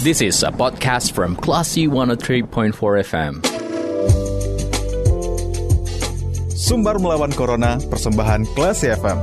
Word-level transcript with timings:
This 0.00 0.24
is 0.24 0.40
a 0.40 0.48
podcast 0.48 1.12
from 1.12 1.36
Classy 1.36 1.84
103.4 1.84 2.72
FM. 3.04 3.44
Sumbar 6.56 6.96
melawan 6.96 7.28
Corona, 7.36 7.76
persembahan 7.84 8.48
Classy 8.56 8.88
FM. 8.96 9.20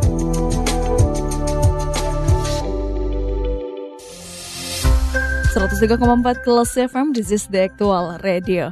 empat 5.98 6.46
Kelas 6.46 6.78
FM, 6.78 7.18
this 7.18 7.34
is 7.34 7.50
the 7.50 7.66
actual 7.66 8.14
radio. 8.22 8.70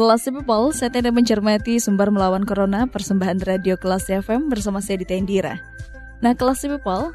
Kelas 0.00 0.24
People, 0.24 0.72
saya 0.72 0.88
tidak 0.88 1.12
mencermati 1.12 1.76
sumber 1.76 2.08
melawan 2.08 2.48
Corona, 2.48 2.88
persembahan 2.88 3.44
radio 3.44 3.76
Kelas 3.76 4.08
FM 4.08 4.48
bersama 4.48 4.80
saya 4.80 5.04
di 5.04 5.04
Tendira. 5.04 5.60
Nah, 6.24 6.32
Kelas 6.32 6.64
People, 6.64 7.12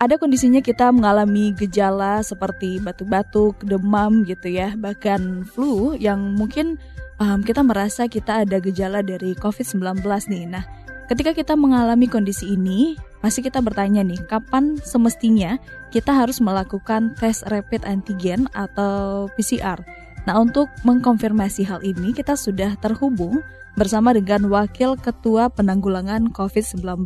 ada 0.00 0.16
kondisinya 0.16 0.64
kita 0.64 0.88
mengalami 0.96 1.52
gejala 1.52 2.24
seperti 2.24 2.80
batuk-batuk, 2.80 3.60
demam 3.68 4.24
gitu 4.24 4.48
ya, 4.48 4.72
bahkan 4.72 5.44
flu 5.44 5.92
yang 5.92 6.40
mungkin 6.40 6.80
um, 7.20 7.44
kita 7.44 7.60
merasa 7.60 8.08
kita 8.08 8.48
ada 8.48 8.56
gejala 8.64 9.04
dari 9.04 9.36
COVID-19 9.36 10.00
nih. 10.32 10.44
Nah, 10.48 10.64
ketika 11.12 11.36
kita 11.36 11.52
mengalami 11.52 12.08
kondisi 12.08 12.56
ini, 12.56 12.96
pasti 13.20 13.44
kita 13.44 13.60
bertanya 13.60 14.00
nih, 14.00 14.24
kapan 14.24 14.80
semestinya 14.80 15.60
kita 15.92 16.16
harus 16.16 16.40
melakukan 16.40 17.12
tes 17.20 17.44
rapid 17.52 17.84
antigen 17.84 18.48
atau 18.56 19.28
PCR? 19.36 19.84
Nah, 20.24 20.40
untuk 20.40 20.72
mengkonfirmasi 20.80 21.68
hal 21.68 21.84
ini, 21.84 22.16
kita 22.16 22.40
sudah 22.40 22.72
terhubung 22.80 23.44
bersama 23.76 24.16
dengan 24.16 24.48
Wakil 24.48 24.96
Ketua 24.96 25.52
Penanggulangan 25.52 26.32
COVID-19 26.32 27.04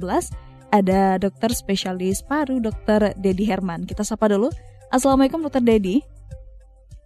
ada 0.74 1.22
dokter 1.22 1.54
spesialis 1.54 2.26
paru, 2.26 2.58
dokter 2.58 3.14
Dedi 3.14 3.46
Herman. 3.46 3.86
Kita 3.86 4.02
sapa 4.02 4.26
dulu. 4.26 4.50
Assalamualaikum 4.90 5.38
dokter 5.46 5.62
Dedi. 5.62 6.02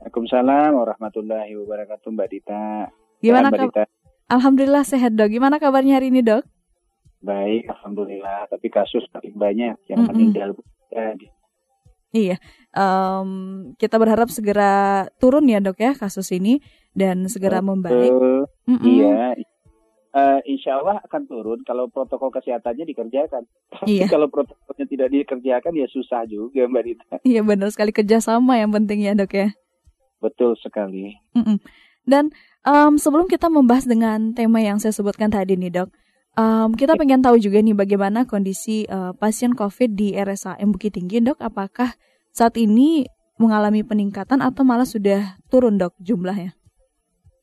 Waalaikumsalam 0.00 0.72
warahmatullahi 0.72 1.52
wabarakatuh 1.52 2.08
Mbak 2.08 2.28
Dita. 2.33 2.89
Gimana 3.20 3.52
Mbak 3.52 3.84
Alhamdulillah 4.33 4.84
sehat 4.89 5.12
dok. 5.12 5.28
Gimana 5.28 5.61
kabarnya 5.61 6.00
hari 6.00 6.08
ini 6.08 6.24
dok? 6.24 6.48
Baik, 7.20 7.69
alhamdulillah. 7.69 8.48
Tapi 8.48 8.72
kasus 8.72 9.05
paling 9.12 9.36
banyak 9.36 9.77
yang 9.84 10.00
mm 10.00 10.06
-mm. 10.08 10.16
meninggal. 10.16 10.50
Iya, 12.08 12.41
um, 12.72 13.30
kita 13.77 14.00
berharap 14.00 14.33
segera 14.33 15.05
turun 15.20 15.44
ya 15.44 15.61
dok 15.61 15.77
ya 15.77 15.92
kasus 15.92 16.33
ini 16.33 16.64
dan 16.96 17.28
segera 17.28 17.61
membaik. 17.61 18.08
Mm 18.64 18.77
-mm. 18.80 18.80
Iya, 18.80 19.12
uh, 20.14 20.41
insya 20.48 20.81
Allah 20.81 21.01
akan 21.05 21.23
turun 21.28 21.59
kalau 21.64 21.89
protokol 21.91 22.33
kesehatannya 22.33 22.84
dikerjakan. 22.89 23.45
Tapi 23.73 24.01
iya. 24.01 24.06
kalau 24.09 24.28
protokolnya 24.28 24.87
tidak 24.89 25.09
dikerjakan 25.12 25.73
ya 25.77 25.87
susah 25.91 26.25
juga 26.28 26.64
Mbak 26.69 26.83
Dita. 26.84 27.17
Iya 27.25 27.41
benar 27.45 27.69
sekali 27.73 27.92
kerjasama 27.92 28.56
yang 28.56 28.73
penting 28.73 29.05
ya 29.05 29.12
dok 29.17 29.33
ya. 29.34 29.48
Betul 30.19 30.59
sekali. 30.59 31.14
Mm 31.36 31.45
-mm. 31.45 31.59
Dan 32.09 32.33
um, 32.64 32.97
sebelum 32.97 33.29
kita 33.29 33.53
membahas 33.53 33.84
dengan 33.84 34.33
tema 34.33 34.64
yang 34.64 34.81
saya 34.81 34.97
sebutkan 34.97 35.29
tadi 35.29 35.55
nih 35.61 35.84
dok, 35.84 35.89
um, 36.41 36.73
kita 36.73 36.97
ya. 36.97 36.98
pengen 36.98 37.20
tahu 37.20 37.36
juga 37.36 37.61
nih 37.61 37.77
bagaimana 37.77 38.25
kondisi 38.25 38.89
uh, 38.89 39.12
pasien 39.14 39.53
COVID 39.53 39.92
di 39.92 40.17
RSAM 40.17 40.73
Bukit 40.73 40.97
Tinggi 40.97 41.20
dok. 41.20 41.39
Apakah 41.39 41.95
saat 42.33 42.56
ini 42.56 43.06
mengalami 43.39 43.86
peningkatan 43.86 44.42
atau 44.42 44.67
malah 44.67 44.89
sudah 44.89 45.39
turun 45.53 45.79
dok 45.79 45.95
jumlahnya? 46.03 46.58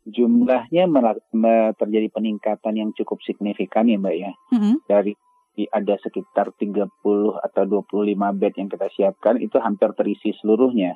Jumlahnya 0.05 0.85
terjadi 1.75 2.07
peningkatan 2.13 2.73
yang 2.77 2.89
cukup 2.93 3.17
signifikan 3.25 3.89
ya 3.89 3.97
Mbak 3.97 4.15
ya. 4.15 4.31
Mm-hmm. 4.53 4.75
Dari 4.85 5.13
ada 5.71 5.95
sekitar 6.03 6.51
30 6.53 6.91
atau 7.41 7.63
25 7.63 8.13
bed 8.13 8.53
yang 8.59 8.69
kita 8.69 8.87
siapkan 8.93 9.41
itu 9.41 9.57
hampir 9.57 9.89
terisi 9.97 10.35
seluruhnya. 10.37 10.93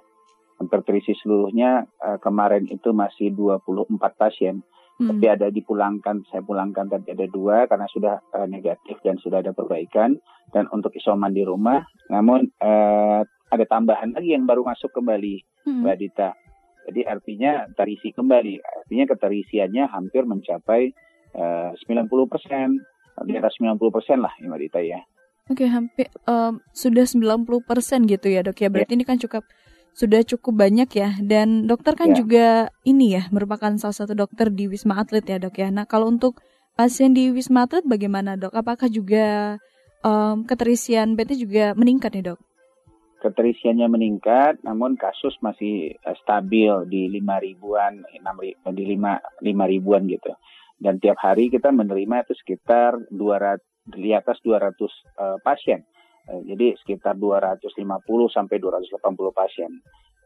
Hampir 0.60 0.84
terisi 0.84 1.16
seluruhnya 1.16 1.88
uh, 2.04 2.20
kemarin 2.20 2.68
itu 2.70 2.92
masih 2.94 3.34
24 3.34 3.98
pasien. 4.20 4.62
Mm-hmm. 5.00 5.08
Tapi 5.16 5.26
ada 5.32 5.48
dipulangkan, 5.48 6.28
saya 6.28 6.44
pulangkan 6.44 6.92
tadi 6.92 7.16
ada 7.16 7.26
dua 7.32 7.66
karena 7.72 7.88
sudah 7.88 8.20
uh, 8.36 8.48
negatif 8.52 9.00
dan 9.02 9.16
sudah 9.18 9.40
ada 9.40 9.56
perbaikan. 9.56 10.20
Dan 10.52 10.68
untuk 10.76 10.92
isoman 10.94 11.32
di 11.32 11.46
rumah, 11.46 11.82
namun 12.12 12.52
uh, 12.60 13.22
ada 13.50 13.66
tambahan 13.66 14.14
lagi 14.14 14.36
yang 14.36 14.44
baru 14.46 14.62
masuk 14.68 14.92
kembali, 14.92 15.66
mm-hmm. 15.66 15.82
Mbak 15.88 15.98
Dita 15.98 16.30
jadi 16.90 17.06
artinya 17.06 17.70
terisi 17.78 18.10
kembali, 18.10 18.60
artinya 18.60 19.06
keterisiannya 19.14 19.86
hampir 19.94 20.26
mencapai 20.26 20.92
uh, 21.38 21.72
90 21.78 22.10
persen, 22.26 22.82
di 23.26 23.34
atas 23.36 23.56
90 23.60 23.80
persen 23.94 24.18
lah 24.24 24.34
Mbak 24.40 24.60
Dita 24.60 24.82
ya. 24.82 25.00
Oke, 25.50 25.66
hampir 25.66 26.14
um, 26.30 26.62
sudah 26.78 27.10
90 27.10 27.46
persen 27.66 28.06
gitu 28.06 28.30
ya 28.30 28.46
dok 28.46 28.62
ya. 28.62 28.70
Berarti 28.70 28.94
ya. 28.94 28.98
ini 29.02 29.06
kan 29.06 29.18
cukup 29.18 29.44
sudah 29.98 30.22
cukup 30.22 30.54
banyak 30.54 30.90
ya. 30.94 31.18
Dan 31.18 31.66
dokter 31.66 31.98
kan 31.98 32.14
ya. 32.14 32.22
juga 32.22 32.48
ini 32.86 33.18
ya 33.18 33.26
merupakan 33.34 33.74
salah 33.82 33.98
satu 33.98 34.14
dokter 34.14 34.54
di 34.54 34.70
Wisma 34.70 35.02
Atlet 35.02 35.26
ya 35.26 35.42
dok 35.42 35.58
ya. 35.58 35.74
Nah 35.74 35.90
kalau 35.90 36.06
untuk 36.06 36.38
pasien 36.78 37.18
di 37.18 37.34
Wisma 37.34 37.66
Atlet 37.66 37.82
bagaimana 37.82 38.38
dok? 38.38 38.54
Apakah 38.54 38.94
juga 38.94 39.58
um, 40.06 40.46
keterisian 40.46 41.18
bednya 41.18 41.38
juga 41.42 41.66
meningkat 41.74 42.14
nih 42.14 42.34
dok? 42.34 42.40
Keterisiannya 43.20 43.88
meningkat, 43.92 44.64
namun 44.64 44.96
kasus 44.96 45.36
masih 45.44 45.94
uh, 46.08 46.16
stabil 46.24 46.72
di 46.88 47.12
lima 47.12 47.38
ribuan, 47.38 48.02
enam 48.16 48.36
di 48.74 48.84
lima 48.84 49.20
lima 49.44 49.64
ribuan 49.68 50.08
gitu. 50.08 50.34
Dan 50.80 50.98
tiap 51.04 51.20
hari 51.20 51.52
kita 51.52 51.76
menerima 51.76 52.24
itu 52.24 52.34
sekitar 52.40 52.96
200 53.12 53.60
di 54.00 54.16
atas 54.16 54.40
200 54.40 54.80
uh, 54.80 54.88
eh, 54.88 55.38
pasien. 55.44 55.84
Uh, 56.32 56.40
jadi 56.48 56.80
sekitar 56.80 57.20
250 57.20 57.76
sampai 58.32 58.56
280 58.58 58.96
pasien. 59.36 59.72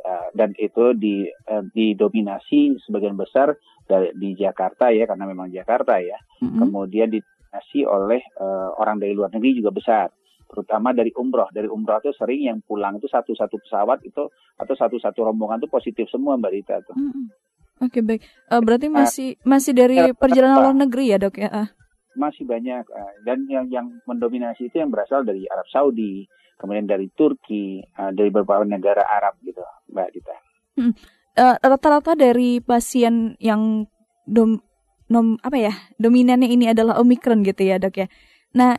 Uh, 0.04 0.28
dan 0.36 0.54
itu 0.60 0.94
di 0.94 1.26
uh, 1.26 1.64
didominasi 1.74 2.76
sebagian 2.86 3.16
besar 3.16 3.56
dari 3.88 4.12
di 4.14 4.36
Jakarta 4.36 4.92
ya 4.92 5.10
karena 5.10 5.26
memang 5.26 5.50
Jakarta 5.50 5.98
ya. 5.98 6.20
Mm 6.44 6.48
-hmm. 6.48 6.60
Kemudian 6.60 7.10
didominasi 7.10 7.80
oleh 7.90 8.22
uh, 8.38 8.78
orang 8.78 9.02
dari 9.02 9.18
luar 9.18 9.34
negeri 9.34 9.58
juga 9.58 9.72
besar 9.74 10.08
terutama 10.54 10.94
dari 10.94 11.10
umroh. 11.18 11.50
Dari 11.50 11.66
umroh 11.66 11.98
itu 11.98 12.14
sering 12.14 12.46
yang 12.46 12.62
pulang 12.62 13.02
itu 13.02 13.10
satu-satu 13.10 13.58
pesawat 13.66 14.06
itu 14.06 14.30
atau 14.62 14.74
satu-satu 14.78 15.26
rombongan 15.26 15.66
itu 15.66 15.70
positif 15.74 16.06
semua 16.14 16.38
Mbak 16.38 16.52
Rita 16.54 16.78
tuh. 16.86 16.94
Hmm. 16.94 17.34
Oke 17.82 18.00
okay, 18.00 18.02
baik. 18.06 18.22
Uh, 18.54 18.62
berarti 18.62 18.88
nah, 18.88 19.04
masih 19.04 19.34
uh, 19.34 19.50
masih 19.50 19.74
dari 19.74 19.98
perjalanan 20.14 20.62
luar 20.62 20.78
negeri 20.78 21.10
ya 21.10 21.18
dok 21.18 21.36
ya? 21.42 21.50
Uh. 21.50 21.70
Masih 22.14 22.46
banyak 22.46 22.86
uh, 22.86 23.14
dan 23.26 23.50
yang 23.50 23.66
yang 23.74 23.90
mendominasi 24.06 24.70
itu 24.70 24.78
yang 24.78 24.94
berasal 24.94 25.26
dari 25.26 25.50
Arab 25.50 25.66
Saudi, 25.74 26.30
kemudian 26.62 26.86
dari 26.86 27.10
Turki, 27.10 27.82
uh, 27.98 28.14
dari 28.14 28.30
beberapa 28.30 28.62
negara 28.62 29.02
Arab 29.02 29.42
gitu 29.42 29.66
Mbak 29.90 30.08
Rita. 30.14 30.38
Hmm. 30.78 30.94
Uh, 31.34 31.58
rata-rata 31.66 32.14
dari 32.14 32.62
pasien 32.62 33.34
yang 33.42 33.90
dom, 34.30 34.62
nom, 35.10 35.42
apa 35.42 35.58
ya 35.58 35.74
dominannya 35.98 36.46
ini 36.46 36.70
adalah 36.70 37.02
omikron 37.02 37.42
gitu 37.42 37.66
ya 37.66 37.82
dok 37.82 38.06
ya. 38.06 38.08
Nah, 38.54 38.78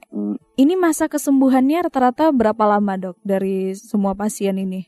ini 0.55 0.75
masa 0.79 1.11
kesembuhannya 1.11 1.91
rata-rata 1.91 2.31
berapa 2.31 2.63
lama 2.63 2.95
dok 2.95 3.19
dari 3.27 3.75
semua 3.75 4.15
pasien 4.15 4.55
ini? 4.55 4.87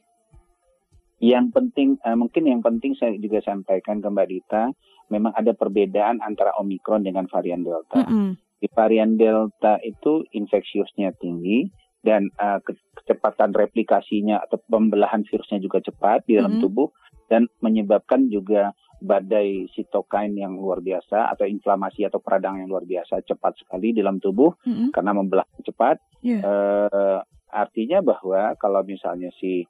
Yang 1.19 1.47
penting, 1.58 1.88
uh, 2.06 2.14
mungkin 2.14 2.47
yang 2.47 2.62
penting 2.62 2.94
saya 2.94 3.19
juga 3.19 3.42
sampaikan 3.42 3.98
ke 3.98 4.06
Mbak 4.06 4.28
Dita, 4.30 4.70
memang 5.10 5.34
ada 5.34 5.56
perbedaan 5.58 6.22
antara 6.22 6.54
Omikron 6.62 7.02
dengan 7.02 7.26
varian 7.26 7.66
Delta. 7.66 7.98
Mm 7.98 8.06
-hmm. 8.06 8.30
Di 8.62 8.69
varian 8.70 9.19
Delta 9.19 9.82
itu 9.82 10.22
infeksiusnya 10.30 11.18
tinggi 11.18 11.66
dan 12.06 12.30
uh, 12.38 12.62
kecepatan 12.94 13.58
replikasinya 13.58 14.38
atau 14.47 14.62
pembelahan 14.70 15.26
virusnya 15.26 15.58
juga 15.58 15.82
cepat 15.82 16.22
di 16.30 16.38
dalam 16.38 16.56
mm 16.56 16.62
-hmm. 16.62 16.66
tubuh 16.68 16.88
dan 17.26 17.50
menyebabkan 17.58 18.30
juga 18.30 18.70
badai 19.00 19.68
sitokain 19.76 20.32
yang 20.32 20.56
luar 20.56 20.80
biasa 20.80 21.28
atau 21.32 21.44
inflamasi 21.44 22.08
atau 22.08 22.20
peradangan 22.20 22.64
yang 22.64 22.70
luar 22.72 22.88
biasa 22.88 23.20
cepat 23.24 23.60
sekali 23.60 23.92
dalam 23.92 24.16
tubuh 24.16 24.56
mm-hmm. 24.64 24.88
karena 24.96 25.12
membelah 25.12 25.46
cepat. 25.60 26.00
Yeah. 26.24 26.42
Uh, 26.42 27.20
artinya 27.52 28.00
bahwa 28.00 28.56
kalau 28.56 28.80
misalnya 28.82 29.32
si 29.36 29.68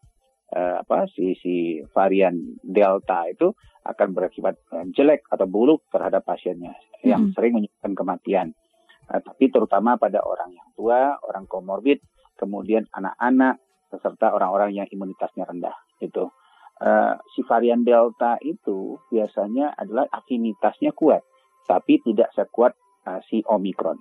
uh, 0.54 0.82
apa 0.82 1.10
si 1.10 1.34
si 1.42 1.82
varian 1.90 2.58
delta 2.62 3.26
itu 3.26 3.50
akan 3.86 4.08
berakibat 4.14 4.58
uh, 4.74 4.86
jelek 4.94 5.26
atau 5.30 5.46
buruk 5.50 5.82
terhadap 5.90 6.22
pasiennya 6.22 6.74
mm-hmm. 6.74 7.06
yang 7.10 7.22
sering 7.34 7.58
menyebabkan 7.58 7.94
kematian. 7.98 8.48
Uh, 9.10 9.22
tapi 9.22 9.50
terutama 9.50 9.98
pada 9.98 10.22
orang 10.22 10.54
yang 10.54 10.68
tua, 10.78 11.18
orang 11.22 11.46
komorbid, 11.46 12.02
kemudian 12.38 12.86
anak-anak, 12.94 13.58
serta 13.90 14.34
orang-orang 14.34 14.74
yang 14.74 14.86
imunitasnya 14.90 15.46
rendah 15.46 15.74
itu 16.02 16.26
uh, 16.80 17.14
si 17.32 17.40
varian 17.44 17.84
delta 17.84 18.36
itu 18.42 19.00
biasanya 19.08 19.76
adalah 19.76 20.08
afinitasnya 20.10 20.92
kuat, 20.92 21.22
tapi 21.64 22.00
tidak 22.04 22.32
sekuat 22.36 22.72
uh, 23.08 23.20
si 23.28 23.40
omikron. 23.46 24.00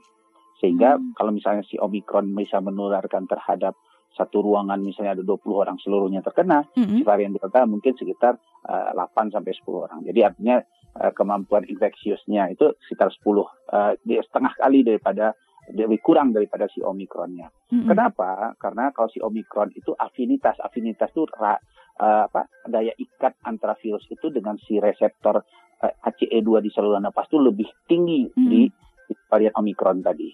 Sehingga 0.59 0.95
hmm. 0.95 1.15
kalau 1.15 1.31
misalnya 1.35 1.63
si 1.67 1.75
omikron 1.79 2.31
bisa 2.35 2.59
menularkan 2.63 3.27
terhadap 3.27 3.75
satu 4.15 4.39
ruangan 4.39 4.79
misalnya 4.79 5.19
ada 5.19 5.27
20 5.27 5.43
orang 5.51 5.77
seluruhnya 5.83 6.23
terkena, 6.23 6.63
hmm. 6.71 6.99
si 6.99 7.03
varian 7.03 7.35
delta 7.35 7.67
mungkin 7.67 7.99
sekitar 7.99 8.39
uh, 8.63 8.95
8 8.95 9.35
sampai 9.35 9.51
10 9.51 9.67
orang. 9.75 9.99
Jadi 10.07 10.19
artinya 10.23 10.57
uh, 11.03 11.11
kemampuan 11.11 11.67
infeksiusnya 11.67 12.55
itu 12.55 12.71
sekitar 12.87 13.11
10 13.11 13.19
uh, 13.27 13.93
setengah 13.99 14.53
kali 14.55 14.87
daripada 14.87 15.35
lebih 15.73 15.99
kurang 15.99 16.29
daripada 16.29 16.69
si 16.69 16.79
omikronnya. 16.79 17.49
Mm-hmm. 17.73 17.89
Kenapa? 17.89 18.53
Karena 18.61 18.93
kalau 18.93 19.09
si 19.09 19.17
omikron 19.17 19.73
itu 19.73 19.97
afinitas, 19.97 20.61
afinitas 20.61 21.09
itu 21.09 21.25
ra, 21.33 21.57
uh, 21.99 22.27
apa 22.27 22.47
daya 22.67 22.91
ikat 22.95 23.39
antara 23.45 23.75
virus 23.79 24.03
itu 24.11 24.31
dengan 24.31 24.59
si 24.61 24.79
reseptor 24.79 25.39
uh, 25.83 25.93
ACE2 26.07 26.63
di 26.63 26.69
saluran 26.71 27.03
nafas 27.03 27.27
itu 27.29 27.39
lebih 27.39 27.69
tinggi 27.85 28.27
hmm. 28.29 28.49
di, 28.49 28.67
di 29.07 29.13
varian 29.29 29.55
Omikron 29.55 30.03
tadi. 30.03 30.29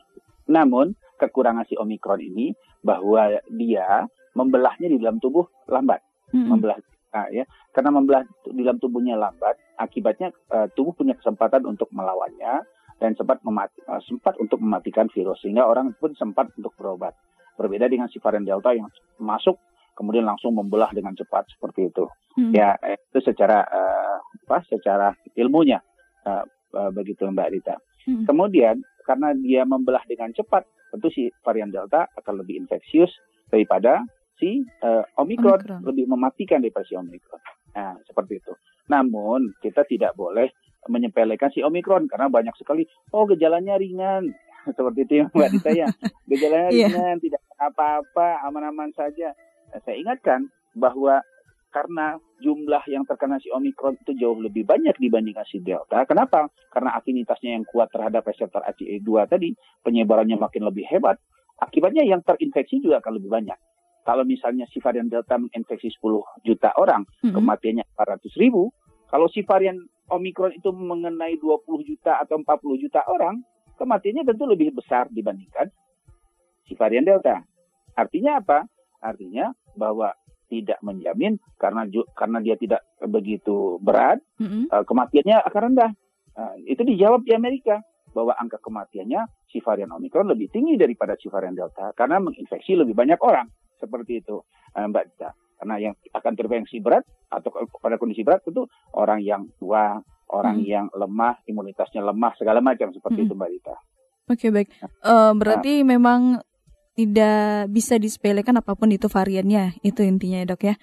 Namun 0.50 0.94
kekurangan 1.18 1.68
si 1.70 1.78
Omikron 1.78 2.22
ini 2.22 2.52
bahwa 2.82 3.30
dia 3.52 4.06
membelahnya 4.34 4.88
di 4.88 4.98
dalam 4.98 5.20
tubuh 5.20 5.46
lambat, 5.68 6.02
hmm. 6.34 6.48
membelah 6.48 6.80
Nah, 7.12 7.28
ya, 7.28 7.44
karena 7.76 7.92
membelah 7.92 8.24
di 8.48 8.64
dalam 8.64 8.80
tubuhnya 8.80 9.20
lambat, 9.20 9.60
akibatnya 9.76 10.32
uh, 10.48 10.72
tubuh 10.72 10.96
punya 10.96 11.12
kesempatan 11.20 11.68
untuk 11.68 11.92
melawannya 11.92 12.64
dan 13.04 13.12
sempat 13.20 13.44
memati, 13.44 13.84
uh, 13.84 14.00
sempat 14.08 14.40
untuk 14.40 14.64
mematikan 14.64 15.12
virus 15.12 15.44
sehingga 15.44 15.68
orang 15.68 15.92
pun 16.00 16.16
sempat 16.16 16.48
untuk 16.56 16.72
berobat. 16.80 17.12
Berbeda 17.60 17.92
dengan 17.92 18.08
si 18.08 18.16
varian 18.24 18.48
Delta 18.48 18.72
yang 18.72 18.88
masuk 19.20 19.60
kemudian 20.02 20.26
langsung 20.26 20.58
membelah 20.58 20.90
dengan 20.90 21.14
cepat 21.14 21.46
seperti 21.54 21.94
itu. 21.94 22.10
Hmm. 22.34 22.50
Ya, 22.50 22.74
itu 22.82 23.22
secara 23.22 23.62
uh, 23.62 24.18
apa? 24.50 24.66
Secara 24.66 25.14
ilmunya 25.38 25.78
uh, 26.26 26.42
uh, 26.74 26.90
begitu 26.90 27.30
Mbak 27.30 27.50
Rita. 27.54 27.78
Hmm. 28.10 28.26
Kemudian 28.26 28.82
karena 29.06 29.38
dia 29.38 29.62
membelah 29.62 30.02
dengan 30.10 30.34
cepat, 30.34 30.66
tentu 30.90 31.14
si 31.14 31.30
varian 31.46 31.70
Delta 31.70 32.10
akan 32.18 32.42
lebih 32.42 32.66
infeksius 32.66 33.14
daripada 33.54 34.02
si 34.42 34.66
uh, 34.82 35.06
Omicron, 35.22 35.62
Omicron 35.62 35.86
lebih 35.86 36.10
mematikan 36.10 36.66
daripada 36.66 36.90
si 36.90 36.98
Omicron. 36.98 37.42
Nah, 37.78 37.94
seperti 38.10 38.42
itu. 38.42 38.54
Namun 38.90 39.54
kita 39.62 39.86
tidak 39.86 40.18
boleh 40.18 40.50
menyepelekan 40.90 41.54
si 41.54 41.62
Omicron 41.62 42.10
karena 42.10 42.26
banyak 42.26 42.58
sekali 42.58 42.90
oh 43.14 43.30
gejalanya 43.30 43.78
ringan 43.78 44.34
seperti 44.78 45.06
itu 45.06 45.14
ya 45.22 45.26
Mbak 45.30 45.50
Dita 45.54 45.72
ya. 45.78 45.88
Gejalanya 46.30 46.70
yeah. 46.74 46.90
ringan, 46.90 47.18
tidak 47.22 47.42
apa-apa, 47.62 48.42
aman-aman 48.50 48.90
saja. 48.98 49.34
Saya 49.72 49.96
ingatkan 49.96 50.52
bahwa 50.76 51.24
karena 51.72 52.20
jumlah 52.44 52.84
yang 52.92 53.08
terkena 53.08 53.40
si 53.40 53.48
Omicron 53.48 53.96
itu 53.96 54.12
jauh 54.20 54.36
lebih 54.36 54.68
banyak 54.68 54.92
dibandingkan 55.00 55.48
si 55.48 55.64
Delta. 55.64 56.04
Kenapa? 56.04 56.52
Karena 56.68 57.00
afinitasnya 57.00 57.56
yang 57.56 57.64
kuat 57.64 57.88
terhadap 57.96 58.28
reseptor 58.28 58.60
ACE2 58.68 59.08
tadi, 59.32 59.56
penyebarannya 59.80 60.36
makin 60.36 60.68
lebih 60.68 60.84
hebat. 60.92 61.16
Akibatnya 61.64 62.04
yang 62.04 62.20
terinfeksi 62.28 62.84
juga 62.84 63.00
akan 63.00 63.22
lebih 63.22 63.32
banyak 63.32 63.60
kalau 64.02 64.26
misalnya 64.26 64.66
si 64.70 64.82
varian 64.82 65.08
Delta 65.08 65.38
menginfeksi 65.38 65.94
10 66.02 66.46
juta 66.46 66.74
orang, 66.78 67.06
mm-hmm. 67.06 67.38
kematiannya 67.38 67.86
400 67.94 68.42
ribu. 68.42 68.74
Kalau 69.06 69.30
si 69.30 69.46
varian 69.46 69.78
Omikron 70.10 70.58
itu 70.58 70.74
mengenai 70.74 71.38
20 71.38 71.64
juta 71.88 72.20
atau 72.20 72.42
40 72.42 72.84
juta 72.84 73.06
orang, 73.08 73.40
kematiannya 73.78 74.26
tentu 74.26 74.44
lebih 74.50 74.74
besar 74.74 75.08
dibandingkan 75.14 75.70
si 76.66 76.74
varian 76.74 77.06
Delta. 77.06 77.46
Artinya 77.94 78.42
apa? 78.42 78.66
Artinya 79.02 79.54
bahwa 79.76 80.14
tidak 80.52 80.84
menjamin 80.84 81.40
karena 81.56 81.88
karena 82.12 82.44
dia 82.44 82.60
tidak 82.60 82.84
begitu 83.00 83.80
berat, 83.80 84.20
mm-hmm. 84.36 84.68
kematiannya 84.84 85.38
akan 85.48 85.62
rendah. 85.72 85.92
Uh, 86.32 86.56
itu 86.64 86.84
dijawab 86.84 87.28
di 87.28 87.36
Amerika 87.36 87.84
bahwa 88.12 88.36
angka 88.36 88.60
kematiannya 88.60 89.28
si 89.48 89.64
varian 89.64 89.92
Omikron 89.92 90.28
lebih 90.28 90.52
tinggi 90.52 90.76
daripada 90.76 91.16
si 91.20 91.28
varian 91.28 91.56
Delta 91.56 91.92
karena 91.96 92.20
menginfeksi 92.24 92.76
lebih 92.76 92.96
banyak 92.96 93.20
orang 93.20 93.48
seperti 93.80 94.20
itu 94.20 94.44
uh, 94.76 94.86
Mbak 94.88 95.04
Dita. 95.12 95.30
Karena 95.62 95.76
yang 95.78 95.94
akan 95.94 96.32
terinfeksi 96.36 96.82
berat 96.82 97.06
atau 97.30 97.54
pada 97.80 97.96
kondisi 97.96 98.26
berat 98.26 98.44
itu 98.44 98.66
orang 98.98 99.22
yang 99.22 99.46
tua, 99.62 100.02
orang 100.34 100.58
hmm. 100.60 100.68
yang 100.68 100.86
lemah, 100.92 101.38
imunitasnya 101.46 102.02
lemah, 102.02 102.34
segala 102.36 102.60
macam 102.60 102.92
seperti 102.92 103.24
hmm. 103.24 103.28
itu 103.30 103.34
Mbak 103.38 103.52
Dita. 103.56 103.76
Oke 104.32 104.48
okay, 104.48 104.50
baik, 104.50 104.70
uh, 105.04 105.36
berarti 105.36 105.84
nah, 105.84 105.88
memang 105.98 106.22
tidak 106.96 107.72
bisa 107.72 107.96
disepelekan 107.96 108.60
apa 108.60 108.76
pun 108.76 108.92
itu 108.92 109.08
variannya, 109.08 109.80
itu 109.82 110.04
intinya 110.04 110.44
ya 110.44 110.48
dok 110.52 110.64
ya? 110.68 110.76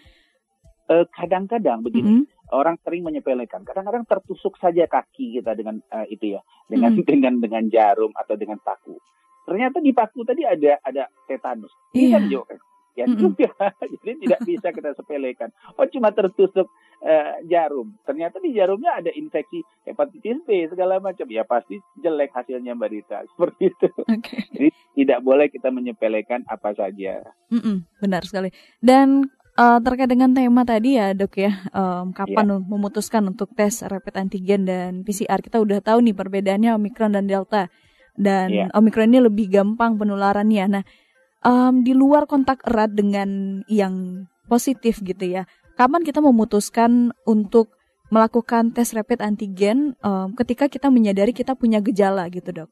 Eh, 0.89 1.05
kadang-kadang 1.13 1.85
begini, 1.85 2.25
mm-hmm. 2.25 2.57
orang 2.57 2.81
sering 2.81 3.05
menyepelekan. 3.05 3.61
Kadang-kadang 3.61 4.09
tertusuk 4.09 4.57
saja 4.57 4.89
kaki 4.89 5.37
kita 5.37 5.53
dengan 5.53 5.85
uh, 5.93 6.09
itu 6.09 6.33
ya, 6.33 6.41
dengan 6.65 6.97
mm-hmm. 6.97 7.09
dengan 7.13 7.35
dengan 7.45 7.65
jarum 7.69 8.13
atau 8.17 8.35
dengan 8.41 8.57
paku. 8.57 8.97
Ternyata 9.45 9.85
di 9.85 9.93
paku 9.93 10.25
tadi 10.25 10.49
ada 10.49 10.81
ada 10.81 11.13
tetanus. 11.29 11.73
Ini 11.93 12.01
yeah. 12.09 12.13
kan 12.17 12.23
jo, 12.33 12.41
ya 12.99 13.07
mm 13.07 13.15
-hmm. 13.15 13.23
juga. 13.23 13.51
Jadi 14.03 14.13
tidak 14.27 14.41
bisa 14.43 14.69
kita 14.75 14.91
sepelekan. 14.99 15.55
Oh 15.79 15.87
cuma 15.87 16.11
tertusuk 16.11 16.67
uh, 17.03 17.35
jarum. 17.47 17.95
Ternyata 18.03 18.43
di 18.43 18.51
jarumnya 18.51 18.99
ada 18.99 19.11
infeksi 19.15 19.63
hepatitis 19.87 20.43
B 20.43 20.67
segala 20.67 20.99
macam. 20.99 21.31
Ya 21.31 21.47
pasti 21.47 21.79
jelek 22.03 22.35
hasilnya 22.35 22.75
Mbak 22.75 22.91
Rita. 22.91 23.19
Seperti 23.31 23.71
itu. 23.71 23.89
Okay. 24.19 24.43
Jadi 24.51 24.69
tidak 24.99 25.21
boleh 25.23 25.47
kita 25.47 25.71
menyepelekan 25.71 26.43
apa 26.51 26.75
saja. 26.75 27.23
Mm 27.55 27.61
-mm, 27.63 27.77
benar 28.03 28.27
sekali. 28.27 28.51
Dan 28.83 29.31
uh, 29.55 29.79
terkait 29.79 30.11
dengan 30.11 30.35
tema 30.35 30.67
tadi 30.67 30.99
ya 30.99 31.15
dok 31.15 31.35
ya, 31.39 31.53
um, 31.71 32.11
kapan 32.11 32.47
yeah. 32.51 32.67
memutuskan 32.67 33.23
untuk 33.31 33.55
tes 33.55 33.87
rapid 33.87 34.15
antigen 34.19 34.67
dan 34.67 35.07
PCR 35.07 35.39
kita 35.39 35.63
udah 35.63 35.79
tahu 35.79 36.03
nih 36.03 36.15
perbedaannya 36.19 36.75
Omikron 36.75 37.15
dan 37.15 37.31
Delta 37.31 37.71
dan 38.19 38.51
yeah. 38.51 38.69
Omikron 38.75 39.15
ini 39.15 39.23
lebih 39.23 39.47
gampang 39.47 39.95
penularannya. 39.95 40.65
Nah 40.67 40.85
um, 41.45 41.83
di 41.85 41.93
luar 41.95 42.27
kontak 42.27 42.63
erat 42.67 42.95
dengan 42.95 43.63
yang 43.71 44.27
positif 44.49 45.03
gitu 45.05 45.25
ya. 45.25 45.45
Kapan 45.79 46.03
kita 46.03 46.19
memutuskan 46.19 47.15
untuk 47.23 47.71
melakukan 48.09 48.73
tes 48.73 48.97
rapid 48.97 49.21
antigen 49.21 49.95
um, 50.01 50.33
ketika 50.35 50.67
kita 50.67 50.89
menyadari 50.89 51.37
kita 51.37 51.55
punya 51.55 51.79
gejala 51.85 52.27
gitu 52.33 52.65
dok? 52.65 52.71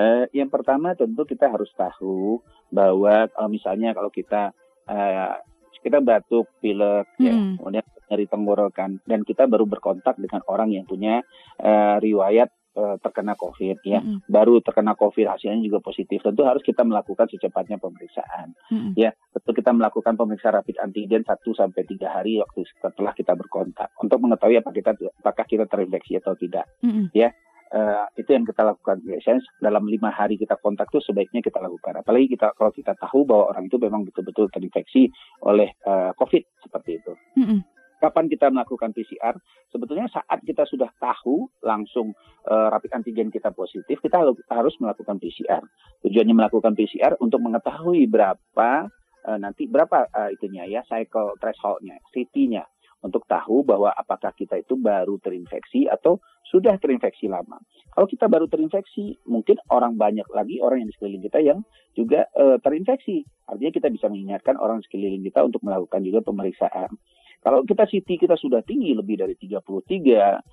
Uh, 0.00 0.24
yang 0.32 0.48
pertama 0.48 0.96
tentu 0.96 1.28
kita 1.28 1.46
harus 1.48 1.68
tahu 1.76 2.40
bahwa 2.72 3.28
kalau 3.30 3.48
misalnya 3.52 3.92
kalau 3.92 4.08
kita 4.08 4.50
uh, 4.88 5.38
kita 5.80 6.04
batuk, 6.04 6.44
pilek, 6.60 7.08
ya, 7.16 7.32
hmm. 7.32 7.56
ya, 7.56 7.56
kemudian 7.56 7.86
nyeri 8.12 8.26
tenggorokan, 8.28 8.90
dan 9.08 9.24
kita 9.24 9.48
baru 9.48 9.64
berkontak 9.64 10.20
dengan 10.20 10.44
orang 10.44 10.76
yang 10.76 10.84
punya 10.84 11.24
uh, 11.56 11.96
riwayat 11.96 12.52
Eh, 12.52 12.59
terkena 13.00 13.34
COVID 13.36 13.78
ya, 13.82 14.00
mm-hmm. 14.00 14.28
baru 14.30 14.60
terkena 14.64 14.92
COVID 14.96 15.26
hasilnya 15.26 15.60
juga 15.62 15.78
positif, 15.80 16.20
tentu 16.20 16.42
harus 16.44 16.62
kita 16.64 16.82
melakukan 16.82 17.26
secepatnya 17.30 17.76
pemeriksaan. 17.80 18.56
Mm-hmm. 18.70 18.92
Ya, 18.96 19.14
tentu 19.32 19.50
kita 19.56 19.70
melakukan 19.72 20.14
pemeriksaan 20.16 20.60
rapid 20.60 20.76
antigen 20.80 21.22
1 21.22 21.36
sampai 21.36 21.82
tiga 21.86 22.10
hari 22.10 22.40
waktu 22.40 22.66
setelah 22.66 23.12
kita 23.14 23.36
berkontak 23.36 23.92
untuk 24.00 24.18
mengetahui 24.20 24.60
apakah 24.60 24.76
kita 24.76 24.92
apakah 25.20 25.44
kita 25.46 25.64
terinfeksi 25.68 26.18
atau 26.18 26.34
tidak. 26.36 26.66
Mm-hmm. 26.82 27.06
Ya, 27.12 27.32
uh, 27.74 28.06
itu 28.18 28.30
yang 28.30 28.44
kita 28.44 28.62
lakukan 28.66 29.00
biasanya 29.02 29.40
dalam 29.62 29.86
lima 29.86 30.10
hari 30.10 30.36
kita 30.36 30.58
kontak 30.58 30.90
tuh 30.90 31.02
sebaiknya 31.02 31.40
kita 31.40 31.62
lakukan 31.62 32.02
apalagi 32.02 32.34
kita 32.34 32.52
kalau 32.58 32.74
kita 32.74 32.92
tahu 32.98 33.24
bahwa 33.24 33.54
orang 33.54 33.70
itu 33.70 33.76
memang 33.78 34.02
betul-betul 34.06 34.50
terinfeksi 34.50 35.10
oleh 35.46 35.74
uh, 35.86 36.12
COVID 36.18 36.42
seperti 36.62 36.90
itu. 36.98 37.12
Mm-hmm. 37.38 37.79
Kapan 38.00 38.32
kita 38.32 38.48
melakukan 38.48 38.96
PCR? 38.96 39.36
Sebetulnya 39.68 40.08
saat 40.08 40.40
kita 40.40 40.64
sudah 40.64 40.88
tahu 40.96 41.52
langsung 41.60 42.16
uh, 42.48 42.72
rapid 42.72 42.96
antigen 42.96 43.28
kita 43.28 43.52
positif, 43.52 44.00
kita 44.00 44.24
harus 44.48 44.74
melakukan 44.80 45.20
PCR. 45.20 45.60
Tujuannya 46.00 46.32
melakukan 46.32 46.72
PCR 46.72 47.20
untuk 47.20 47.44
mengetahui 47.44 48.08
berapa 48.08 48.88
uh, 49.28 49.38
nanti 49.38 49.68
berapa 49.68 50.08
uh, 50.08 50.30
itunya 50.32 50.64
ya 50.64 50.80
cycle 50.88 51.36
thresholdnya, 51.36 52.00
CT-nya 52.08 52.64
untuk 53.00 53.24
tahu 53.24 53.64
bahwa 53.64 53.88
apakah 53.96 54.32
kita 54.36 54.60
itu 54.60 54.76
baru 54.76 55.16
terinfeksi 55.20 55.88
atau 55.88 56.20
sudah 56.44 56.76
terinfeksi 56.76 57.32
lama. 57.32 57.56
Kalau 57.96 58.06
kita 58.06 58.28
baru 58.28 58.44
terinfeksi, 58.44 59.24
mungkin 59.24 59.56
orang 59.72 59.96
banyak 59.96 60.28
lagi 60.32 60.60
orang 60.60 60.84
yang 60.84 60.88
di 60.92 60.94
sekeliling 60.96 61.24
kita 61.24 61.38
yang 61.40 61.58
juga 61.96 62.28
uh, 62.36 62.60
terinfeksi. 62.60 63.24
Artinya 63.48 63.72
kita 63.72 63.88
bisa 63.88 64.06
mengingatkan 64.12 64.60
orang 64.60 64.84
sekeliling 64.84 65.24
kita 65.24 65.40
untuk 65.46 65.64
melakukan 65.64 66.04
juga 66.04 66.20
pemeriksaan. 66.20 66.92
Kalau 67.40 67.64
kita 67.64 67.88
CT 67.88 68.20
kita 68.20 68.36
sudah 68.36 68.60
tinggi 68.60 68.92
lebih 68.92 69.16
dari 69.16 69.32
33 69.32 69.64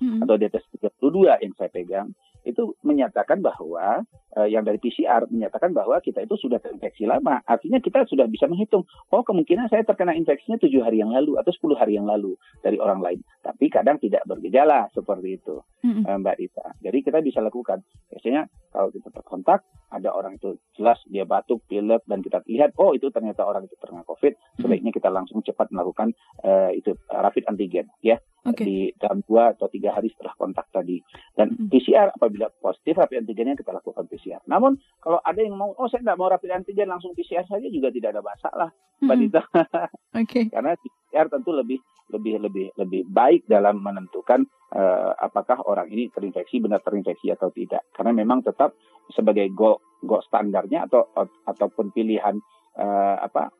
hmm. 0.00 0.24
atau 0.24 0.34
di 0.40 0.44
atas 0.48 0.64
32 0.72 1.44
yang 1.44 1.52
saya 1.52 1.68
pegang, 1.68 2.08
itu 2.48 2.72
menyatakan 2.80 3.44
bahwa 3.44 4.08
uh, 4.32 4.48
yang 4.48 4.64
dari 4.64 4.80
PCR 4.80 5.28
menyatakan 5.28 5.76
bahwa 5.76 6.00
kita 6.00 6.24
itu 6.24 6.40
sudah 6.40 6.56
terinfeksi 6.56 7.04
lama. 7.04 7.44
Artinya 7.44 7.76
kita 7.76 8.08
sudah 8.08 8.24
bisa 8.24 8.48
menghitung, 8.48 8.88
oh 9.12 9.20
kemungkinan 9.20 9.68
saya 9.68 9.84
terkena 9.84 10.16
infeksinya 10.16 10.56
tujuh 10.56 10.80
hari 10.80 11.04
yang 11.04 11.12
lalu 11.12 11.36
atau 11.36 11.52
10 11.52 11.76
hari 11.76 12.00
yang 12.00 12.08
lalu 12.08 12.40
dari 12.64 12.80
orang 12.80 13.04
lain. 13.04 13.20
Tapi 13.44 13.68
kadang 13.68 14.00
tidak 14.00 14.24
bergejala 14.24 14.88
seperti 14.96 15.36
itu, 15.36 15.60
hmm. 15.84 16.08
uh, 16.08 16.16
Mbak 16.16 16.36
Rita. 16.40 16.66
Jadi 16.80 16.98
kita 17.04 17.20
bisa 17.20 17.44
lakukan. 17.44 17.84
Biasanya 18.08 18.48
kalau 18.72 18.88
kita 18.88 19.12
terkontak, 19.12 19.60
ada 19.88 20.12
orang 20.12 20.36
itu 20.36 20.60
jelas 20.76 21.00
dia 21.08 21.24
batuk, 21.24 21.64
pilek, 21.64 22.04
dan 22.04 22.20
kita 22.20 22.44
lihat, 22.44 22.76
oh 22.76 22.92
itu 22.92 23.08
ternyata 23.08 23.44
orang 23.44 23.64
itu 23.64 23.74
terkena 23.80 24.04
COVID, 24.04 24.60
sebaiknya 24.60 24.92
kita 24.92 25.08
langsung 25.08 25.40
cepat 25.40 25.72
melakukan 25.72 26.12
uh, 26.44 26.68
itu 26.72 26.92
rapid 27.08 27.48
antigen, 27.48 27.88
ya 28.04 28.20
okay. 28.44 28.64
di 28.64 28.78
dalam 28.96 29.24
dua 29.24 29.56
atau 29.56 29.66
tiga 29.72 29.96
hari 29.96 30.12
setelah 30.12 30.36
kontak 30.36 30.68
tadi. 30.68 31.00
Dan 31.32 31.56
mm-hmm. 31.56 31.68
PCR 31.72 32.08
apabila 32.12 32.52
positif 32.60 33.00
rapid 33.00 33.24
antigennya 33.24 33.56
kita 33.56 33.72
lakukan 33.72 34.04
PCR. 34.08 34.42
Namun 34.48 34.76
kalau 35.00 35.20
ada 35.24 35.40
yang 35.40 35.56
mau, 35.56 35.72
oh 35.76 35.88
saya 35.88 36.04
nggak 36.04 36.18
mau 36.20 36.28
rapid 36.28 36.50
antigen 36.52 36.88
langsung 36.88 37.16
PCR 37.16 37.44
saja 37.48 37.66
juga 37.68 37.88
tidak 37.88 38.16
ada 38.16 38.22
masalah, 38.22 38.68
Mbak 39.00 39.08
mm-hmm. 39.08 39.22
Dita. 39.28 39.42
okay. 40.22 40.44
Karena 40.52 40.76
PCR 40.76 41.26
tentu 41.32 41.50
lebih 41.56 41.80
lebih 42.08 42.40
lebih 42.40 42.66
lebih 42.80 43.02
baik 43.04 43.44
dalam 43.44 43.84
menentukan 43.84 44.48
uh, 44.72 45.12
apakah 45.20 45.60
orang 45.68 45.92
ini 45.92 46.08
terinfeksi 46.08 46.60
benar 46.60 46.80
terinfeksi 46.80 47.28
atau 47.32 47.52
tidak. 47.52 47.84
Karena 47.92 48.16
memang 48.16 48.40
tetap 48.40 48.72
sebagai 49.12 49.48
go 49.78 50.18
go 50.18 50.18
standarnya 50.22 50.86
atau 50.90 51.06
ataupun 51.46 51.90
pilihan 51.94 52.38
uh, 52.78 53.16
apa 53.22 53.50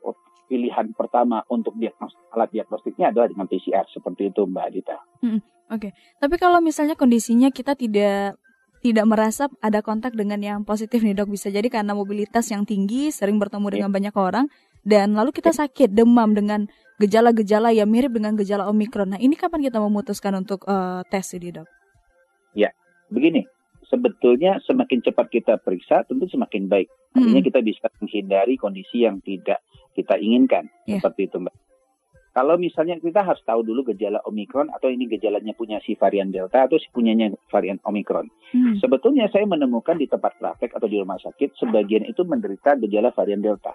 pilihan 0.49 0.97
pertama 0.97 1.45
untuk 1.53 1.77
diagnosis 1.77 2.17
alat 2.33 2.49
diagnostiknya 2.51 3.13
adalah 3.13 3.29
dengan 3.29 3.47
PCR 3.47 3.85
seperti 3.93 4.33
itu 4.33 4.49
Mbak 4.49 4.65
Adita. 4.65 4.99
Hmm, 5.21 5.45
Oke, 5.69 5.91
okay. 5.91 5.93
tapi 6.17 6.41
kalau 6.41 6.65
misalnya 6.65 6.97
kondisinya 6.97 7.53
kita 7.53 7.77
tidak 7.77 8.41
tidak 8.79 9.05
merasa 9.11 9.51
ada 9.59 9.83
kontak 9.83 10.15
dengan 10.15 10.39
yang 10.39 10.63
positif 10.63 11.03
nih 11.03 11.13
dok 11.13 11.35
bisa 11.35 11.51
jadi 11.51 11.67
karena 11.67 11.99
mobilitas 11.99 12.47
yang 12.49 12.63
tinggi 12.63 13.11
sering 13.11 13.37
bertemu 13.37 13.67
iya. 13.69 13.75
dengan 13.75 13.91
banyak 13.91 14.15
orang 14.15 14.47
dan 14.87 15.19
lalu 15.19 15.35
kita 15.35 15.51
iya. 15.51 15.67
sakit 15.67 15.91
demam 15.93 16.31
dengan 16.33 16.71
gejala-gejala 17.03 17.75
yang 17.75 17.91
mirip 17.91 18.15
dengan 18.15 18.39
gejala 18.39 18.71
omikron. 18.71 19.15
Nah 19.15 19.21
ini 19.21 19.35
kapan 19.35 19.67
kita 19.67 19.83
memutuskan 19.83 20.35
untuk 20.39 20.63
uh, 20.71 21.03
tes 21.11 21.27
ini 21.35 21.51
dok? 21.59 21.69
Ya 22.55 22.71
begini 23.11 23.45
sebetulnya 23.89 24.61
semakin 24.65 25.01
cepat 25.03 25.27
kita 25.33 25.55
periksa 25.61 26.05
tentu 26.05 26.29
semakin 26.29 26.69
baik. 26.69 26.89
Artinya 27.17 27.41
hmm. 27.41 27.49
kita 27.49 27.61
bisa 27.65 27.87
menghindari 27.99 28.55
kondisi 28.61 29.05
yang 29.05 29.19
tidak 29.25 29.65
kita 29.97 30.15
inginkan 30.21 30.71
yeah. 30.87 31.03
seperti 31.03 31.27
itu 31.27 31.43
mbak. 31.43 31.57
Kalau 32.39 32.55
misalnya 32.55 32.95
kita 33.03 33.27
harus 33.27 33.43
tahu 33.43 33.67
dulu 33.67 33.91
gejala 33.91 34.23
Omikron 34.23 34.71
atau 34.71 34.87
ini 34.87 35.11
gejalanya 35.11 35.59
punya 35.59 35.83
si 35.83 35.99
varian 35.99 36.31
Delta 36.31 36.71
atau 36.71 36.79
si 36.79 36.87
punyanya 36.95 37.35
varian 37.51 37.83
Omikron. 37.83 38.31
Hmm. 38.55 38.79
Sebetulnya 38.79 39.27
saya 39.27 39.43
menemukan 39.43 39.99
di 39.99 40.07
tempat 40.07 40.39
praktek 40.39 40.71
atau 40.71 40.87
di 40.87 41.03
rumah 41.03 41.19
sakit 41.19 41.59
sebagian 41.59 42.07
itu 42.07 42.23
menderita 42.23 42.79
gejala 42.79 43.11
varian 43.11 43.43
Delta. 43.43 43.75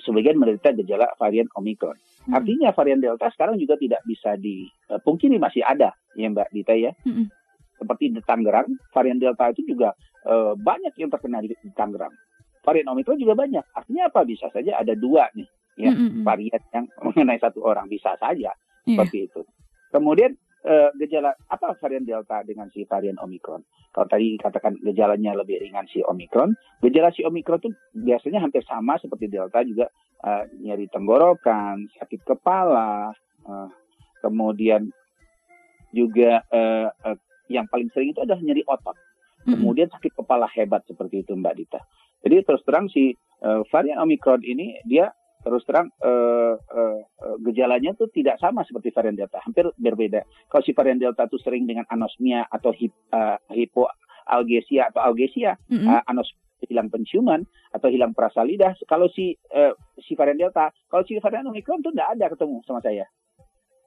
Sebagian 0.00 0.40
menderita 0.40 0.72
gejala 0.72 1.12
varian 1.20 1.50
Omikron. 1.52 2.00
Hmm. 2.24 2.40
Artinya 2.40 2.72
varian 2.72 3.04
Delta 3.04 3.28
sekarang 3.28 3.60
juga 3.60 3.76
tidak 3.76 4.00
bisa 4.08 4.32
dipungkiri 4.40 5.36
masih 5.36 5.60
ada 5.60 5.92
ya 6.16 6.32
Mbak 6.32 6.48
Dita 6.56 6.72
ya. 6.72 6.96
Hmm. 7.04 7.28
Seperti 7.74 8.14
di 8.14 8.22
Tangerang, 8.22 8.70
varian 8.94 9.18
Delta 9.18 9.50
itu 9.50 9.66
juga 9.66 9.92
uh, 10.26 10.54
banyak 10.54 10.94
yang 10.98 11.10
terkena 11.10 11.42
di, 11.42 11.52
di 11.52 11.70
Tangerang. 11.74 12.14
Varian 12.64 12.88
Omikron 12.94 13.20
juga 13.20 13.36
banyak. 13.36 13.64
Artinya 13.76 14.08
apa? 14.08 14.24
Bisa 14.24 14.48
saja 14.48 14.80
ada 14.80 14.96
dua 14.96 15.28
nih 15.36 15.48
ya 15.74 15.90
mm-hmm. 15.90 16.22
varian 16.22 16.62
yang 16.70 16.86
mengenai 17.04 17.38
satu 17.42 17.62
orang 17.66 17.86
bisa 17.90 18.14
saja 18.18 18.54
yeah. 18.54 18.86
seperti 18.86 19.30
itu. 19.30 19.42
Kemudian 19.90 20.34
uh, 20.66 20.90
gejala 20.98 21.34
apa 21.50 21.78
varian 21.78 22.06
delta 22.06 22.42
dengan 22.42 22.70
si 22.74 22.82
varian 22.86 23.18
omikron? 23.22 23.62
Kalau 23.94 24.10
tadi 24.10 24.34
katakan 24.34 24.74
gejalanya 24.82 25.38
lebih 25.38 25.62
ringan 25.62 25.86
si 25.86 26.02
omikron, 26.02 26.58
gejala 26.82 27.14
si 27.14 27.22
omikron 27.22 27.62
itu 27.62 27.70
biasanya 27.94 28.42
hampir 28.42 28.66
sama 28.66 28.98
seperti 28.98 29.30
delta 29.30 29.62
juga 29.62 29.86
uh, 30.26 30.42
nyeri 30.58 30.90
tenggorokan, 30.90 31.86
sakit 31.94 32.26
kepala, 32.26 33.14
uh, 33.46 33.70
kemudian 34.18 34.90
juga 35.94 36.42
uh, 36.50 36.90
uh, 36.90 37.18
yang 37.48 37.68
paling 37.68 37.88
sering 37.92 38.12
itu 38.12 38.20
adalah 38.22 38.40
nyeri 38.40 38.62
otot. 38.64 38.96
Kemudian 39.44 39.92
sakit 39.92 40.16
kepala 40.16 40.48
hebat 40.56 40.88
seperti 40.88 41.20
itu 41.20 41.36
Mbak 41.36 41.54
Dita. 41.60 41.80
Jadi 42.24 42.40
terus 42.48 42.64
terang 42.64 42.88
si 42.88 43.12
uh, 43.44 43.60
varian 43.68 44.00
Omikron 44.00 44.40
ini 44.40 44.80
dia 44.88 45.12
terus 45.44 45.60
terang 45.68 45.92
uh, 46.00 46.56
uh, 46.56 47.00
gejalanya 47.44 47.92
itu 47.92 48.08
tidak 48.08 48.40
sama 48.40 48.64
seperti 48.64 48.88
varian 48.96 49.12
delta, 49.12 49.44
hampir 49.44 49.68
berbeda. 49.76 50.24
Kalau 50.48 50.64
si 50.64 50.72
varian 50.72 50.96
delta 50.96 51.28
itu 51.28 51.36
sering 51.36 51.68
dengan 51.68 51.84
anosmia 51.92 52.48
atau 52.48 52.72
hip, 52.72 52.96
uh, 53.12 53.36
hipoalgesia 53.52 54.88
atau 54.88 55.04
algesia, 55.04 55.60
mm 55.68 55.76
-hmm. 55.76 55.88
uh, 55.92 56.02
anos 56.08 56.32
hilang 56.64 56.88
penciuman 56.88 57.44
atau 57.76 57.92
hilang 57.92 58.16
perasa 58.16 58.40
lidah. 58.40 58.72
Kalau 58.88 59.12
si 59.12 59.36
uh, 59.52 59.76
si 60.00 60.16
varian 60.16 60.40
delta, 60.40 60.72
kalau 60.88 61.04
si 61.04 61.20
varian 61.20 61.44
omikron 61.52 61.84
itu 61.84 61.92
tidak 61.92 62.08
ada 62.16 62.26
ketemu 62.32 62.64
sama 62.64 62.80
saya. 62.80 63.04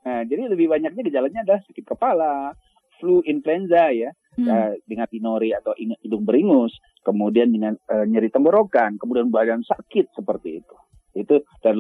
Nah, 0.06 0.24
jadi 0.24 0.48
lebih 0.48 0.72
banyaknya 0.72 1.04
gejalanya 1.04 1.44
adalah 1.44 1.62
sakit 1.68 1.84
kepala, 1.84 2.56
flu 2.98 3.22
influenza 3.26 3.90
ya, 3.94 4.12
hmm. 4.38 4.48
uh, 4.48 4.74
dengan 4.86 5.08
pinori 5.10 5.54
atau 5.54 5.74
hidung 5.78 6.28
beringus, 6.28 6.76
kemudian 7.02 7.50
dengan 7.50 7.74
uh, 7.90 8.06
nyeri 8.06 8.30
tenggorokan, 8.30 9.00
kemudian 9.00 9.32
badan 9.32 9.64
sakit 9.64 10.14
seperti 10.14 10.62
itu 10.62 10.76
itu 11.18 11.42
dan 11.66 11.74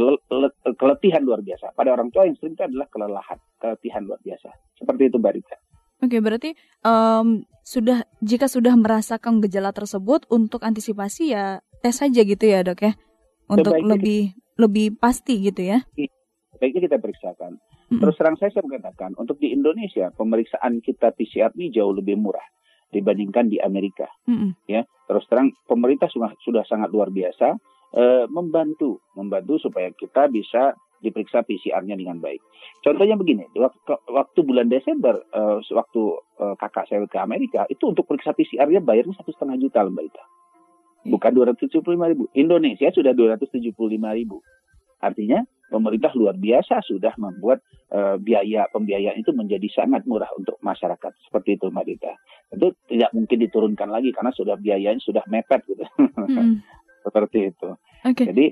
keletihan 0.75 1.21
luar 1.21 1.45
biasa. 1.45 1.77
Pada 1.77 1.93
orang 1.93 2.09
tua 2.09 2.25
yang 2.25 2.33
sering 2.41 2.57
itu 2.57 2.63
adalah 2.65 2.89
kelelahan, 2.89 3.37
keletihan 3.61 4.01
luar 4.01 4.17
biasa. 4.25 4.49
Seperti 4.73 5.13
itu 5.13 5.17
Mbak 5.21 5.33
Rita. 5.37 5.57
Oke, 5.97 6.17
berarti 6.21 6.53
um, 6.85 7.45
sudah 7.65 8.05
jika 8.21 8.45
sudah 8.45 8.73
merasakan 8.77 9.41
gejala 9.41 9.73
tersebut 9.73 10.29
untuk 10.29 10.61
antisipasi 10.61 11.33
ya 11.33 11.65
tes 11.81 11.97
saja 11.97 12.21
gitu 12.21 12.45
ya 12.45 12.61
dok 12.61 12.85
ya, 12.85 12.93
untuk 13.49 13.73
Sebaiknya 13.73 13.91
lebih 13.97 14.21
kita, 14.33 14.61
lebih 14.61 14.87
pasti 14.97 15.33
gitu 15.41 15.61
ya. 15.65 15.77
Baiknya 16.57 16.81
kita 16.89 16.97
periksakan. 17.01 17.61
Mm-hmm. 17.87 18.03
Terus 18.03 18.15
terang 18.19 18.35
saya 18.35 18.51
saya 18.51 18.67
mengatakan 18.67 19.15
untuk 19.15 19.39
di 19.39 19.55
Indonesia 19.55 20.11
pemeriksaan 20.11 20.83
kita 20.83 21.15
PCR 21.15 21.55
ini 21.55 21.71
jauh 21.71 21.95
lebih 21.95 22.19
murah 22.19 22.43
dibandingkan 22.91 23.47
di 23.47 23.63
Amerika. 23.63 24.11
Mm-hmm. 24.27 24.51
Ya, 24.67 24.83
terus 25.07 25.23
terang 25.31 25.55
pemerintah 25.67 26.11
sudah 26.11 26.35
sudah 26.43 26.63
sangat 26.67 26.91
luar 26.91 27.11
biasa 27.11 27.55
e, 27.95 28.03
membantu, 28.27 28.99
membantu 29.15 29.59
supaya 29.59 29.91
kita 29.95 30.27
bisa 30.27 30.75
diperiksa 30.99 31.45
PCR-nya 31.45 31.95
dengan 31.95 32.17
baik. 32.17 32.41
Contohnya 32.81 33.15
begini, 33.15 33.45
waktu, 33.53 33.93
waktu 34.09 34.39
bulan 34.41 34.65
Desember, 34.65 35.21
uh, 35.29 35.61
waktu 35.61 36.01
uh, 36.41 36.55
kakak 36.57 36.89
saya 36.89 37.05
ke 37.05 37.21
Amerika, 37.21 37.69
itu 37.69 37.85
untuk 37.85 38.09
periksa 38.09 38.33
PCR-nya 38.33 38.81
bayarnya 38.81 39.13
satu 39.21 39.29
setengah 39.29 39.61
juta 39.61 39.85
Mbak 39.85 40.05
Ita. 40.09 40.23
Bukan 41.07 41.31
275 41.37 41.85
ribu. 41.85 42.25
Indonesia 42.33 42.89
sudah 42.89 43.13
275 43.13 43.77
ribu. 43.93 44.41
Artinya 44.99 45.45
pemerintah 45.67 46.11
luar 46.15 46.35
biasa 46.35 46.79
sudah 46.87 47.11
membuat 47.19 47.59
uh, 47.91 48.15
biaya 48.19 48.67
pembiayaan 48.71 49.19
itu 49.19 49.31
menjadi 49.35 49.67
sangat 49.71 50.07
murah 50.07 50.31
untuk 50.35 50.55
masyarakat. 50.63 51.11
Seperti 51.27 51.59
itu 51.59 51.67
Mbak 51.67 51.85
Dita. 51.85 52.13
Itu 52.55 52.67
tidak 52.87 53.11
mungkin 53.11 53.37
diturunkan 53.43 53.89
lagi 53.91 54.09
karena 54.15 54.31
sudah 54.31 54.55
biayanya 54.55 55.03
sudah 55.03 55.23
mepet 55.27 55.61
gitu. 55.67 55.83
Hmm. 55.97 56.63
seperti 57.07 57.55
itu. 57.55 57.69
Okay. 58.03 58.25
Jadi 58.31 58.45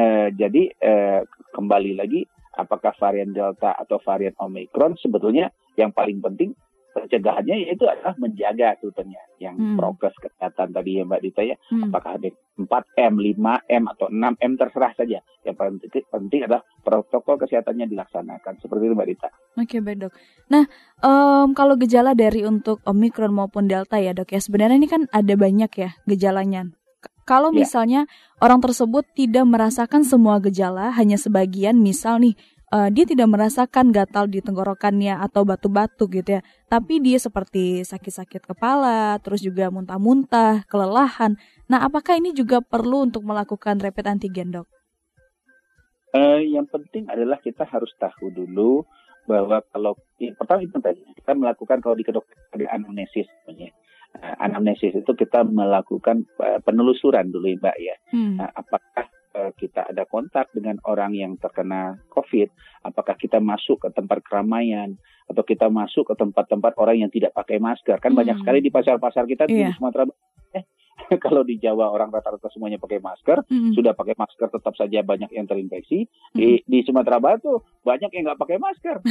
eh, 0.00 0.28
jadi 0.32 0.62
eh, 0.80 1.20
kembali 1.52 1.92
lagi 1.96 2.24
apakah 2.56 2.92
varian 2.96 3.32
delta 3.32 3.72
atau 3.76 4.00
varian 4.00 4.36
omikron 4.40 4.96
sebetulnya 5.00 5.52
yang 5.76 5.92
paling 5.92 6.20
penting 6.20 6.52
pencegahannya 6.92 7.66
yaitu 7.66 7.88
adalah 7.88 8.12
menjaga 8.20 8.76
sebetulnya 8.78 9.20
yang 9.40 9.56
hmm. 9.56 9.76
prokes 9.80 10.14
kesehatan 10.20 10.76
tadi 10.76 11.00
ya 11.00 11.04
Mbak 11.08 11.20
Dita 11.24 11.42
ya 11.42 11.56
hmm. 11.56 11.88
apakah 11.88 12.20
ada 12.20 12.28
4M, 12.60 13.12
5M 13.16 13.82
atau 13.96 14.06
6M 14.12 14.52
terserah 14.60 14.92
saja 14.92 15.18
yang 15.42 15.56
paling 15.56 15.80
penting 15.82 16.40
adalah 16.44 16.62
protokol 16.84 17.40
kesehatannya 17.40 17.88
dilaksanakan 17.88 18.60
seperti 18.60 18.82
itu 18.86 18.94
Mbak 18.94 19.08
Dita. 19.08 19.28
Oke 19.58 19.76
baik 19.80 19.98
dok. 20.08 20.12
Nah 20.52 20.64
um, 21.00 21.56
kalau 21.56 21.74
gejala 21.80 22.12
dari 22.12 22.44
untuk 22.44 22.84
Omikron 22.84 23.32
maupun 23.32 23.66
Delta 23.66 23.96
ya 23.96 24.12
dok 24.12 24.30
ya 24.30 24.40
sebenarnya 24.40 24.76
ini 24.76 24.88
kan 24.88 25.08
ada 25.10 25.34
banyak 25.34 25.72
ya 25.72 25.90
gejalanya. 26.04 26.68
Kalau 27.22 27.54
ya. 27.54 27.62
misalnya 27.62 28.00
orang 28.42 28.58
tersebut 28.58 29.06
tidak 29.14 29.46
merasakan 29.46 30.02
semua 30.02 30.42
gejala, 30.42 30.90
hanya 30.90 31.14
sebagian, 31.14 31.78
misal 31.78 32.18
nih 32.18 32.34
uh, 32.72 32.88
dia 32.88 33.04
tidak 33.04 33.28
merasakan 33.28 33.92
gatal 33.92 34.24
di 34.26 34.40
tenggorokannya 34.40 35.20
atau 35.20 35.44
batu-batu 35.44 36.08
gitu 36.08 36.40
ya, 36.40 36.42
tapi 36.66 36.98
dia 37.04 37.20
seperti 37.20 37.84
sakit-sakit 37.84 38.48
kepala, 38.48 39.20
terus 39.20 39.44
juga 39.44 39.68
muntah-muntah, 39.68 40.64
kelelahan. 40.66 41.36
Nah, 41.68 41.84
apakah 41.84 42.16
ini 42.16 42.32
juga 42.32 42.64
perlu 42.64 43.04
untuk 43.06 43.22
melakukan 43.22 43.78
rapid 43.78 44.08
antigen, 44.08 44.50
dok? 44.50 44.66
Uh, 46.12 46.40
yang 46.40 46.68
penting 46.68 47.08
adalah 47.08 47.40
kita 47.40 47.64
harus 47.64 47.88
tahu 47.96 48.28
dulu 48.32 48.84
bahwa 49.24 49.62
kalau 49.72 49.96
ya, 50.18 50.34
pertama 50.34 50.60
itu 50.66 50.76
tadi 50.82 51.00
kita 51.14 51.32
melakukan 51.32 51.78
kalau 51.78 51.94
di 51.96 52.04
kedokteran 52.04 52.42
ada 52.52 52.66
anamnesis 52.74 53.24
namanya 53.46 53.70
uh, 54.18 54.34
anamnesis 54.42 54.92
itu 54.92 55.12
kita 55.14 55.46
melakukan 55.46 56.26
uh, 56.42 56.60
penelusuran 56.60 57.32
dulu 57.32 57.54
Mbak 57.56 57.76
ya. 57.80 57.96
Hmm. 58.12 58.36
Uh, 58.36 58.50
apakah 58.50 59.08
kita 59.56 59.88
ada 59.88 60.04
kontak 60.04 60.52
dengan 60.52 60.76
orang 60.84 61.16
yang 61.16 61.34
terkena 61.40 61.98
COVID? 62.12 62.48
Apakah 62.84 63.16
kita 63.16 63.40
masuk 63.40 63.82
ke 63.82 63.88
tempat 63.92 64.20
keramaian 64.24 64.96
atau 65.28 65.42
kita 65.42 65.72
masuk 65.72 66.12
ke 66.12 66.14
tempat-tempat 66.18 66.76
orang 66.76 67.06
yang 67.06 67.10
tidak 67.10 67.32
pakai 67.32 67.56
masker? 67.56 67.96
Kan 67.98 68.12
hmm. 68.12 68.20
banyak 68.20 68.36
sekali 68.44 68.58
di 68.60 68.70
pasar-pasar 68.70 69.24
kita 69.24 69.48
yeah. 69.48 69.52
di 69.52 69.62
iya. 69.64 69.76
Sumatera 69.76 70.04
eh, 70.52 70.64
kalau 71.24 71.42
di 71.42 71.56
Jawa 71.58 71.88
orang 71.88 72.12
rata-rata 72.12 72.52
semuanya 72.52 72.76
pakai 72.76 73.00
masker, 73.00 73.44
hmm. 73.48 73.72
sudah 73.74 73.96
pakai 73.96 74.14
masker 74.14 74.48
tetap 74.52 74.74
saja 74.76 75.00
banyak 75.02 75.30
yang 75.32 75.48
terinfeksi. 75.48 76.06
Hmm. 76.06 76.36
Di 76.36 76.62
di 76.68 76.78
Sumatera 76.84 77.18
Barat 77.18 77.40
tuh 77.42 77.64
banyak 77.82 78.10
yang 78.12 78.32
nggak 78.32 78.40
pakai 78.40 78.58
masker. 78.60 78.96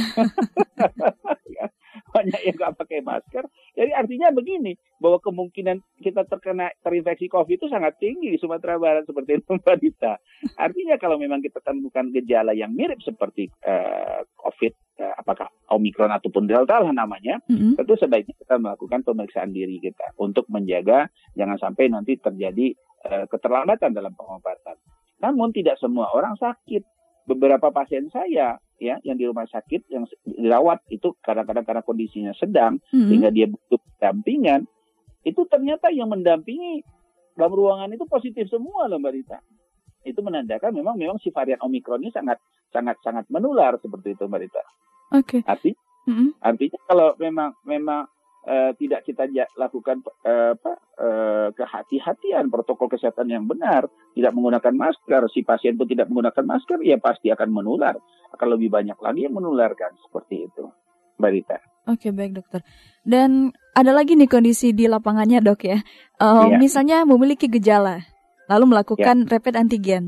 banyak 2.14 2.40
yang 2.44 2.56
nggak 2.56 2.74
pakai 2.78 2.98
masker. 3.04 3.44
Jadi 3.76 3.90
artinya 3.92 4.28
begini, 4.32 4.72
bahwa 5.02 5.18
kemungkinan 5.18 5.82
kita 5.98 6.22
terkena 6.30 6.70
terinfeksi 6.86 7.26
COVID 7.26 7.58
itu 7.58 7.66
sangat 7.66 7.98
tinggi 7.98 8.30
di 8.30 8.38
Sumatera 8.38 8.78
Barat 8.78 9.02
seperti 9.02 9.42
itu 9.42 9.58
Mbak 9.58 9.76
Dita. 9.82 10.14
Artinya 10.54 10.94
kalau 11.02 11.18
memang 11.18 11.42
kita 11.42 11.58
temukan 11.58 12.06
gejala 12.14 12.54
yang 12.54 12.70
mirip 12.70 13.02
seperti 13.02 13.50
uh, 13.66 14.22
COVID, 14.38 14.72
uh, 15.02 15.14
apakah 15.18 15.50
Omikron 15.74 16.14
ataupun 16.14 16.46
Delta 16.46 16.78
lah 16.78 16.94
namanya, 16.94 17.42
mm-hmm. 17.50 17.82
tentu 17.82 17.98
sebaiknya 17.98 18.38
kita 18.38 18.54
melakukan 18.62 19.02
pemeriksaan 19.02 19.50
diri 19.50 19.82
kita 19.82 20.14
untuk 20.22 20.46
menjaga 20.46 21.10
jangan 21.34 21.58
sampai 21.58 21.90
nanti 21.90 22.14
terjadi 22.22 22.70
uh, 23.10 23.26
keterlambatan 23.26 23.90
dalam 23.90 24.14
pengobatan. 24.14 24.78
Namun 25.18 25.50
tidak 25.50 25.78
semua 25.82 26.10
orang 26.14 26.38
sakit. 26.38 26.82
Beberapa 27.22 27.70
pasien 27.70 28.10
saya 28.10 28.58
ya 28.82 28.98
yang 29.06 29.14
di 29.14 29.24
rumah 29.30 29.46
sakit 29.46 29.86
yang 29.94 30.04
dirawat 30.26 30.82
itu 30.90 31.14
kadang-kadang 31.22 31.62
karena 31.62 31.82
kondisinya 31.86 32.34
sedang 32.34 32.82
hmm. 32.90 33.06
sehingga 33.06 33.30
dia 33.30 33.46
butuh 33.46 33.78
pendampingan 33.78 34.66
itu 35.22 35.38
ternyata 35.46 35.94
yang 35.94 36.10
mendampingi 36.10 36.82
dalam 37.38 37.54
ruangan 37.54 37.94
itu 37.94 38.04
positif 38.10 38.50
semua 38.50 38.90
loh 38.90 38.98
Mbak 38.98 39.14
Rita. 39.14 39.38
itu 40.02 40.18
menandakan 40.18 40.74
memang 40.74 40.98
memang 40.98 41.14
si 41.22 41.30
varian 41.30 41.62
Omikron 41.62 42.02
ini 42.02 42.10
sangat 42.10 42.42
sangat 42.74 42.98
sangat 43.06 43.22
menular 43.30 43.78
seperti 43.78 44.18
itu 44.18 44.26
Mbak 44.26 44.40
Rita. 44.42 44.62
Oke. 45.14 45.38
Okay. 45.38 45.40
Arti, 45.46 45.70
mm 46.10 46.10
-hmm. 46.10 46.28
artinya 46.42 46.80
kalau 46.90 47.08
memang 47.22 47.54
memang 47.62 48.10
uh, 48.46 48.70
tidak 48.78 49.06
kita 49.06 49.26
lakukan 49.54 50.02
uh, 50.26 50.54
apa 50.58 50.72
uh, 50.98 51.48
kehati-hatian 51.54 52.50
protokol 52.50 52.90
kesehatan 52.90 53.30
yang 53.30 53.44
benar, 53.46 53.86
tidak 54.14 54.32
menggunakan 54.34 54.74
masker, 54.74 55.22
si 55.30 55.46
pasien 55.46 55.78
pun 55.78 55.86
tidak 55.86 56.10
menggunakan 56.10 56.44
masker, 56.46 56.78
ya 56.82 56.98
pasti 56.98 57.30
akan 57.30 57.48
menular. 57.50 57.98
Akan 58.32 58.48
lebih 58.48 58.72
banyak 58.72 58.98
lagi 58.98 59.28
yang 59.28 59.36
menularkan 59.36 59.92
seperti 60.08 60.48
itu, 60.48 60.64
Mbak 61.20 61.30
Rita. 61.30 61.58
Oke 61.90 62.14
baik 62.14 62.38
dokter. 62.38 62.62
Dan 63.02 63.50
ada 63.74 63.90
lagi 63.90 64.14
nih 64.14 64.30
kondisi 64.30 64.70
di 64.70 64.86
lapangannya 64.86 65.42
dok 65.42 65.60
ya. 65.66 65.78
Uh, 66.22 66.54
iya. 66.54 66.56
Misalnya 66.58 66.96
memiliki 67.02 67.50
gejala, 67.50 68.06
lalu 68.46 68.70
melakukan 68.70 69.26
ya. 69.26 69.28
rapid 69.28 69.54
antigen. 69.58 70.04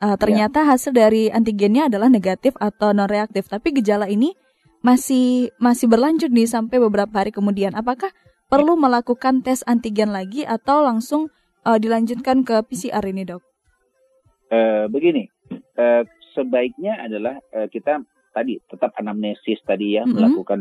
Uh, 0.00 0.16
ternyata 0.16 0.64
ya. 0.64 0.72
hasil 0.72 0.96
dari 0.96 1.28
antigennya 1.28 1.92
adalah 1.92 2.08
negatif 2.08 2.56
atau 2.56 2.96
non 2.96 3.04
reaktif, 3.04 3.52
tapi 3.52 3.76
gejala 3.76 4.08
ini 4.08 4.32
masih 4.80 5.52
masih 5.60 5.86
berlanjut 5.86 6.32
nih 6.32 6.48
sampai 6.48 6.80
beberapa 6.80 7.12
hari 7.20 7.32
kemudian. 7.32 7.76
Apakah 7.76 8.12
perlu 8.48 8.74
melakukan 8.76 9.44
tes 9.44 9.62
antigen 9.68 10.10
lagi 10.10 10.42
atau 10.44 10.82
langsung 10.82 11.28
uh, 11.64 11.78
dilanjutkan 11.78 12.42
ke 12.42 12.64
PCR 12.66 13.04
ini, 13.06 13.28
dok? 13.28 13.44
Uh, 14.50 14.90
begini, 14.90 15.30
uh, 15.78 16.02
sebaiknya 16.34 16.98
adalah 16.98 17.38
uh, 17.54 17.70
kita 17.70 18.02
tadi 18.34 18.58
tetap 18.66 18.94
anamnesis 18.98 19.62
tadi 19.62 19.98
ya 19.98 20.02
mm 20.02 20.10
-hmm. 20.10 20.16
melakukan 20.16 20.60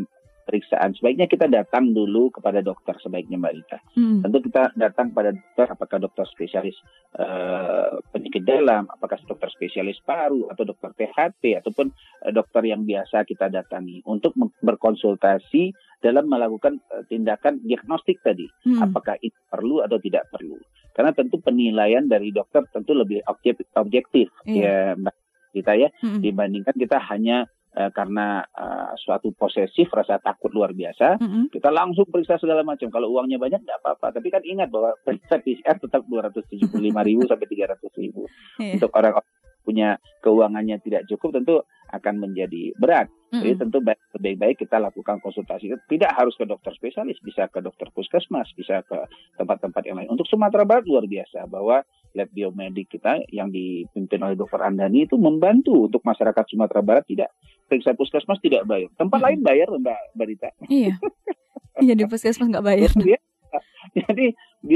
pemeriksaan. 0.50 0.98
Sebaiknya 0.98 1.30
kita 1.30 1.46
datang 1.46 1.94
dulu 1.94 2.34
kepada 2.34 2.66
dokter 2.66 2.98
sebaiknya 2.98 3.38
Mbak 3.38 3.54
Rita. 3.54 3.78
Hmm. 3.94 4.26
Tentu 4.26 4.50
kita 4.50 4.74
datang 4.74 5.14
pada 5.14 5.30
dokter, 5.30 5.70
apakah 5.70 5.98
dokter 6.02 6.26
spesialis 6.26 6.74
uh, 7.22 8.02
penyakit 8.10 8.42
dalam, 8.42 8.90
apakah 8.90 9.22
dokter 9.30 9.54
spesialis 9.54 10.02
paru 10.02 10.50
atau 10.50 10.66
dokter 10.66 10.90
THT 10.98 11.62
ataupun 11.62 11.94
uh, 12.26 12.32
dokter 12.34 12.66
yang 12.66 12.82
biasa 12.82 13.30
kita 13.30 13.54
datangi 13.54 14.02
untuk 14.10 14.34
berkonsultasi 14.66 15.70
dalam 16.02 16.26
melakukan 16.26 16.82
uh, 16.90 17.06
tindakan 17.06 17.62
diagnostik 17.62 18.18
tadi, 18.26 18.50
hmm. 18.66 18.82
apakah 18.90 19.22
itu 19.22 19.38
perlu 19.54 19.86
atau 19.86 20.02
tidak 20.02 20.26
perlu. 20.34 20.58
Karena 20.98 21.14
tentu 21.14 21.38
penilaian 21.38 22.10
dari 22.10 22.34
dokter 22.34 22.66
tentu 22.74 22.98
lebih 22.98 23.22
objektif, 23.30 23.70
objektif 23.78 24.34
yeah. 24.50 24.98
ya 24.98 24.98
Mbak 24.98 25.16
Rita 25.54 25.74
ya, 25.78 25.90
hmm. 26.02 26.22
dibandingkan 26.26 26.74
kita 26.74 26.98
hanya 27.14 27.46
uh, 27.80 27.92
karena 27.96 28.44
uh, 28.44 28.92
suatu 29.00 29.32
posesif 29.32 29.88
rasa 29.96 30.20
takut 30.20 30.52
luar 30.52 30.76
biasa, 30.76 31.16
mm-hmm. 31.16 31.44
kita 31.56 31.72
langsung 31.72 32.04
periksa 32.12 32.36
segala 32.36 32.68
macam. 32.68 32.92
Kalau 32.92 33.16
uangnya 33.16 33.40
banyak 33.40 33.64
tidak 33.64 33.80
apa-apa, 33.80 34.20
tapi 34.20 34.28
kan 34.28 34.44
ingat 34.44 34.68
bahwa 34.68 34.92
periksa 35.08 35.40
PCR 35.40 35.80
tetap 35.80 36.04
dua 36.04 36.28
ratus 36.28 36.44
tujuh 36.52 36.68
puluh 36.68 36.92
lima 36.92 37.02
ribu 37.08 37.24
sampai 37.24 37.48
tiga 37.48 37.72
ratus 37.72 37.92
ribu. 37.96 38.28
Yeah. 38.60 38.76
Untuk 38.76 38.92
orang 38.92 39.24
punya 39.64 40.02
keuangannya 40.26 40.82
tidak 40.82 41.06
cukup 41.06 41.40
tentu 41.40 41.62
akan 41.94 42.16
menjadi 42.22 42.74
berat. 42.76 43.08
Mm-hmm. 43.30 43.42
Jadi 43.46 43.56
tentu 43.62 43.78
lebih 44.18 44.36
baik 44.42 44.58
kita 44.66 44.82
lakukan 44.82 45.22
konsultasi. 45.22 45.70
Tidak 45.86 46.12
harus 46.12 46.34
ke 46.34 46.46
dokter 46.50 46.74
spesialis, 46.74 47.22
bisa 47.22 47.46
ke 47.48 47.62
dokter 47.62 47.88
puskesmas, 47.94 48.50
bisa 48.58 48.82
ke 48.84 48.98
tempat-tempat 49.38 49.82
yang 49.86 50.02
lain. 50.02 50.10
Untuk 50.10 50.26
Sumatera 50.26 50.66
Barat 50.66 50.90
luar 50.90 51.06
biasa 51.06 51.46
bahwa 51.46 51.86
lab 52.18 52.30
biomedik 52.34 52.90
kita 52.98 53.22
yang 53.30 53.54
dipimpin 53.54 54.26
oleh 54.26 54.34
Dr. 54.34 54.66
Andani 54.66 55.06
itu 55.06 55.16
membantu 55.22 55.86
untuk 55.86 56.02
masyarakat 56.02 56.46
Sumatera 56.50 56.82
Barat 56.82 57.06
tidak 57.06 57.30
periksa 57.70 57.94
puskesmas 57.94 58.42
tidak 58.42 58.66
bayar. 58.66 58.90
Tempat 58.98 59.20
hmm. 59.22 59.26
lain 59.30 59.40
bayar 59.46 59.68
Mbak 59.70 60.02
Barita. 60.18 60.50
Iya. 60.66 60.98
Iya 61.80 61.94
di 61.96 62.04
puskesmas 62.10 62.50
nggak 62.50 62.66
bayar. 62.66 62.92
Iya. 63.00 63.22
Jadi 64.06 64.36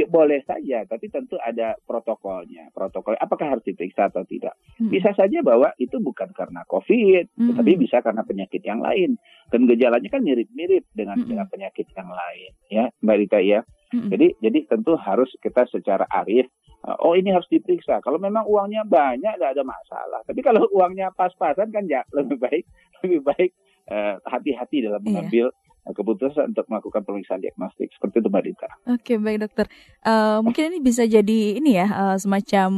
boleh 0.09 0.41
saja, 0.47 0.87
tapi 0.89 1.11
tentu 1.11 1.37
ada 1.37 1.77
protokolnya. 1.85 2.71
Protokol 2.73 3.19
apakah 3.19 3.53
harus 3.53 3.65
diperiksa 3.67 4.09
atau 4.09 4.25
tidak? 4.25 4.57
Hmm. 4.79 4.89
Bisa 4.89 5.13
saja 5.13 5.43
bahwa 5.45 5.75
itu 5.77 5.99
bukan 6.01 6.31
karena 6.33 6.65
COVID, 6.65 7.37
hmm. 7.37 7.55
tapi 7.59 7.71
bisa 7.77 7.99
karena 8.01 8.25
penyakit 8.25 8.63
yang 8.63 8.81
lain. 8.81 9.19
Dan 9.51 9.69
gejalanya 9.69 10.09
kan 10.09 10.23
mirip-mirip 10.23 10.87
dengan 10.95 11.21
hmm. 11.21 11.51
penyakit 11.51 11.85
yang 11.93 12.09
lain, 12.09 12.51
ya, 12.71 12.85
Mbak 13.05 13.17
Rita 13.21 13.39
ya. 13.43 13.59
Hmm. 13.93 14.09
Jadi 14.09 14.27
jadi 14.41 14.59
tentu 14.65 14.97
harus 14.97 15.29
kita 15.37 15.69
secara 15.69 16.09
arif 16.09 16.49
oh 16.83 17.15
ini 17.15 17.31
harus 17.31 17.47
diperiksa. 17.47 18.03
Kalau 18.03 18.19
memang 18.19 18.43
uangnya 18.43 18.83
banyak, 18.83 19.39
tidak 19.39 19.55
ada 19.55 19.63
masalah. 19.63 20.19
Tapi 20.27 20.39
kalau 20.43 20.67
uangnya 20.75 21.15
pas-pasan 21.15 21.71
kan 21.71 21.87
ya 21.87 22.03
lebih 22.17 22.37
baik 22.39 22.63
lebih 23.03 23.21
baik 23.23 23.51
uh, 23.91 24.19
hati-hati 24.27 24.83
dalam 24.83 24.99
iya. 25.03 25.07
mengambil 25.07 25.45
iya. 25.51 25.91
keputusan 25.91 26.55
untuk 26.55 26.65
melakukan 26.71 27.03
pemeriksaan 27.03 27.43
diagnostik 27.43 27.91
seperti 27.95 28.23
itu 28.23 28.29
Mbak 28.31 28.43
Dita. 28.43 28.69
Oke 28.87 29.13
baik 29.19 29.47
dokter. 29.47 29.65
Uh, 30.03 30.39
mungkin 30.43 30.71
ini 30.75 30.79
bisa 30.79 31.03
jadi 31.07 31.39
ini 31.59 31.75
ya 31.75 31.87
uh, 31.87 32.17
semacam 32.19 32.71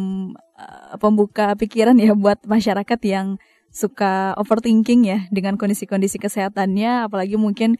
uh, 0.57 0.95
pembuka 1.01 1.53
pikiran 1.57 1.97
ya 1.97 2.13
buat 2.13 2.41
masyarakat 2.45 2.99
yang 3.05 3.37
suka 3.75 4.31
overthinking 4.39 5.03
ya 5.03 5.19
dengan 5.35 5.59
kondisi-kondisi 5.59 6.15
kesehatannya, 6.15 7.11
apalagi 7.11 7.35
mungkin 7.35 7.75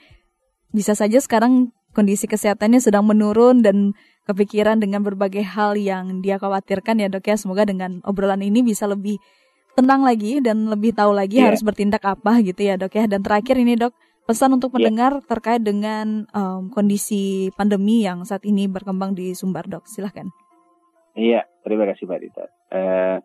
bisa 0.76 0.92
saja 0.92 1.24
sekarang 1.24 1.72
kondisi 1.96 2.28
kesehatannya 2.28 2.84
sedang 2.84 3.08
menurun 3.08 3.64
dan 3.64 3.96
kepikiran 4.26 4.82
dengan 4.82 5.06
berbagai 5.06 5.46
hal 5.46 5.78
yang 5.78 6.20
dia 6.20 6.42
khawatirkan 6.42 7.00
ya 7.00 7.08
dok 7.08 7.26
ya. 7.30 7.38
Semoga 7.38 7.64
dengan 7.64 8.02
obrolan 8.04 8.42
ini 8.42 8.66
bisa 8.66 8.90
lebih 8.90 9.22
tenang 9.78 10.02
lagi 10.02 10.42
dan 10.42 10.68
lebih 10.72 10.96
tahu 10.96 11.14
lagi 11.14 11.40
yeah. 11.40 11.52
harus 11.52 11.62
bertindak 11.62 12.02
apa 12.04 12.42
gitu 12.42 12.62
ya 12.66 12.76
dok 12.76 12.94
ya. 12.98 13.06
Dan 13.06 13.22
terakhir 13.22 13.56
ini 13.62 13.78
dok, 13.78 13.94
pesan 14.26 14.58
untuk 14.58 14.74
iya. 14.74 14.76
pendengar 14.82 15.14
yeah. 15.22 15.26
terkait 15.30 15.62
dengan 15.62 16.26
um, 16.34 16.74
kondisi 16.74 17.54
pandemi 17.54 18.02
yang 18.02 18.26
saat 18.26 18.44
ini 18.44 18.66
berkembang 18.66 19.14
di 19.14 19.38
Sumbar 19.38 19.70
dok. 19.70 19.86
Silahkan. 19.86 20.28
Iya, 21.16 21.48
terima 21.64 21.88
kasih 21.88 22.10
Mbak 22.10 22.20
Dita. 22.20 22.46
Uh, 22.76 23.18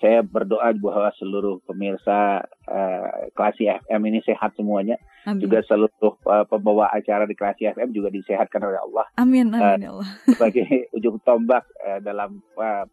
saya 0.00 0.24
berdoa 0.24 0.72
bahwa 0.78 1.12
seluruh 1.18 1.60
pemirsa 1.66 2.46
uh, 2.64 3.08
Klasi 3.34 3.68
FM 3.68 4.02
ini 4.08 4.20
sehat 4.24 4.54
semuanya. 4.56 4.96
Amin. 5.26 5.42
Juga 5.42 5.58
seluruh 5.66 6.14
uh, 6.22 6.46
pembawa 6.46 6.86
acara 6.94 7.26
di 7.26 7.34
Klasi 7.34 7.66
FM 7.66 7.90
juga 7.90 8.14
disehatkan 8.14 8.62
oleh 8.62 8.78
Allah. 8.78 9.06
Amin, 9.18 9.50
amin 9.50 9.82
uh, 9.82 9.90
Allah. 9.98 10.08
Sebagai 10.38 10.86
ujung 10.94 11.18
tombak 11.26 11.66
uh, 11.82 11.98
dalam 11.98 12.38
uh, 12.54 12.86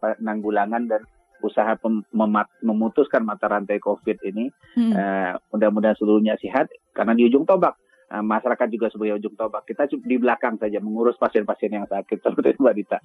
penanggulangan 0.00 0.88
dan 0.88 1.04
usaha 1.44 1.76
memat, 2.10 2.48
memutuskan 2.64 3.22
mata 3.22 3.46
rantai 3.46 3.78
COVID 3.78 4.18
ini. 4.24 4.48
Hmm. 4.74 4.92
Uh, 4.96 5.32
mudah-mudahan 5.52 5.94
seluruhnya 6.00 6.40
sehat 6.40 6.72
karena 6.96 7.12
di 7.14 7.28
ujung 7.28 7.44
tombak 7.44 7.76
uh, 8.10 8.24
masyarakat 8.24 8.66
juga 8.72 8.88
sebagai 8.88 9.20
ujung 9.20 9.36
tombak. 9.36 9.68
Kita 9.68 9.86
di 9.86 10.16
belakang 10.16 10.56
saja 10.56 10.80
mengurus 10.80 11.20
pasien-pasien 11.20 11.76
yang 11.76 11.86
sakit 11.86 12.18
seperti 12.24 12.58
Mbak 12.58 12.74
Dita. 12.74 12.98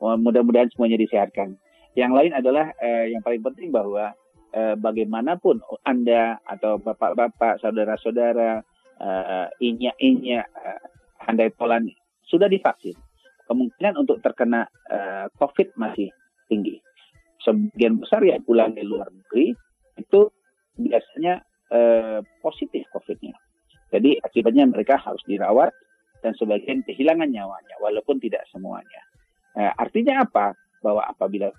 Mudah-mudahan 0.00 0.68
semuanya 0.72 1.00
disehatkan. 1.00 1.56
Yang 1.98 2.12
lain 2.14 2.32
adalah 2.32 2.70
eh, 2.78 3.10
yang 3.10 3.22
paling 3.22 3.42
penting 3.42 3.74
bahwa 3.74 4.14
eh, 4.52 4.74
bagaimanapun 4.78 5.62
Anda 5.86 6.38
atau 6.42 6.78
bapak-bapak, 6.82 7.62
saudara-saudara, 7.62 8.62
eh, 9.00 9.46
inya-inya, 9.62 10.40
eh, 10.44 10.80
handai 11.26 11.50
polan 11.54 11.86
sudah 12.26 12.46
divaksin, 12.46 12.94
kemungkinan 13.46 13.98
untuk 13.98 14.22
terkena 14.22 14.66
eh, 14.90 15.26
COVID 15.38 15.74
masih 15.78 16.10
tinggi. 16.46 16.78
Sebagian 17.40 17.98
besar 17.98 18.20
yang 18.22 18.44
pulang 18.44 18.76
dari 18.76 18.86
luar 18.86 19.08
negeri 19.08 19.54
itu 19.96 20.20
biasanya 20.76 21.40
eh, 21.70 22.20
positif 22.42 22.86
COVID-nya. 22.92 23.34
Jadi 23.90 24.22
akibatnya 24.22 24.70
mereka 24.70 24.98
harus 25.02 25.22
dirawat 25.26 25.74
dan 26.22 26.36
sebagian 26.36 26.84
kehilangan 26.86 27.26
nyawanya, 27.26 27.74
walaupun 27.82 28.20
tidak 28.22 28.44
semuanya. 28.52 29.02
Eh, 29.58 29.72
artinya 29.78 30.22
apa? 30.22 30.54
Bahwa 30.78 31.02
apabila 31.04 31.50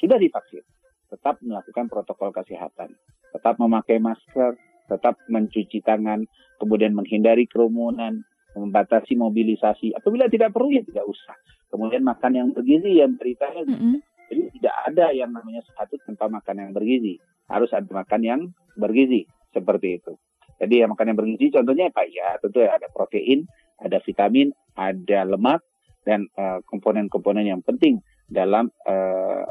sudah 0.00 0.16
divaksin, 0.16 0.64
tetap 1.10 1.40
melakukan 1.44 1.86
protokol 1.88 2.30
kesehatan, 2.32 2.94
tetap 3.32 3.54
memakai 3.60 4.00
masker, 4.00 4.56
tetap 4.88 5.16
mencuci 5.28 5.80
tangan, 5.80 6.24
kemudian 6.60 6.92
menghindari 6.92 7.48
kerumunan, 7.48 8.24
membatasi 8.54 9.18
mobilisasi. 9.18 9.96
Apabila 9.96 10.30
tidak 10.30 10.54
perlu 10.54 10.70
ya 10.70 10.82
tidak 10.86 11.06
usah. 11.08 11.36
Kemudian 11.72 12.06
makan 12.06 12.32
yang 12.32 12.48
bergizi 12.54 13.02
yang 13.02 13.18
beritanya. 13.18 13.66
Mm 13.66 13.74
-hmm. 13.74 13.96
Jadi 14.30 14.42
tidak 14.60 14.76
ada 14.88 15.06
yang 15.10 15.30
namanya 15.34 15.60
satu 15.74 15.98
tanpa 16.06 16.30
makan 16.30 16.56
yang 16.62 16.70
bergizi. 16.70 17.18
Harus 17.50 17.70
ada 17.74 17.86
makan 17.90 18.20
yang 18.22 18.40
bergizi 18.78 19.26
seperti 19.50 20.00
itu. 20.00 20.14
Jadi 20.62 20.80
yang 20.80 20.94
makan 20.94 21.12
yang 21.12 21.18
bergizi 21.18 21.50
contohnya 21.50 21.90
apa 21.90 22.06
ya? 22.06 22.38
Tentu 22.38 22.62
ya 22.62 22.78
ada 22.78 22.86
protein, 22.94 23.44
ada 23.82 23.98
vitamin, 24.00 24.54
ada 24.78 25.26
lemak 25.26 25.60
dan 26.06 26.28
eh, 26.36 26.60
komponen-komponen 26.68 27.48
uh, 27.48 27.50
yang 27.56 27.62
penting 27.64 27.98
dalam 28.28 28.68
uh, 28.84 29.44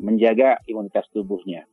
menjaga 0.00 0.60
imunitas 0.68 1.08
tubuhnya. 1.12 1.64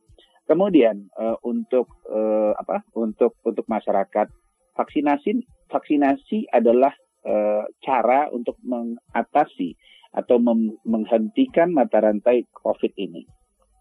Kemudian 0.44 1.08
uh, 1.16 1.40
untuk 1.44 1.88
uh, 2.08 2.52
apa? 2.56 2.84
Untuk 2.92 3.40
untuk 3.44 3.64
masyarakat 3.64 4.28
vaksinasi 4.76 5.44
vaksinasi 5.72 6.52
adalah 6.52 6.92
uh, 7.24 7.64
cara 7.80 8.28
untuk 8.28 8.60
mengatasi 8.60 9.76
atau 10.14 10.38
menghentikan 10.86 11.74
mata 11.74 11.98
rantai 11.98 12.46
COVID 12.54 12.92
ini. 13.00 13.26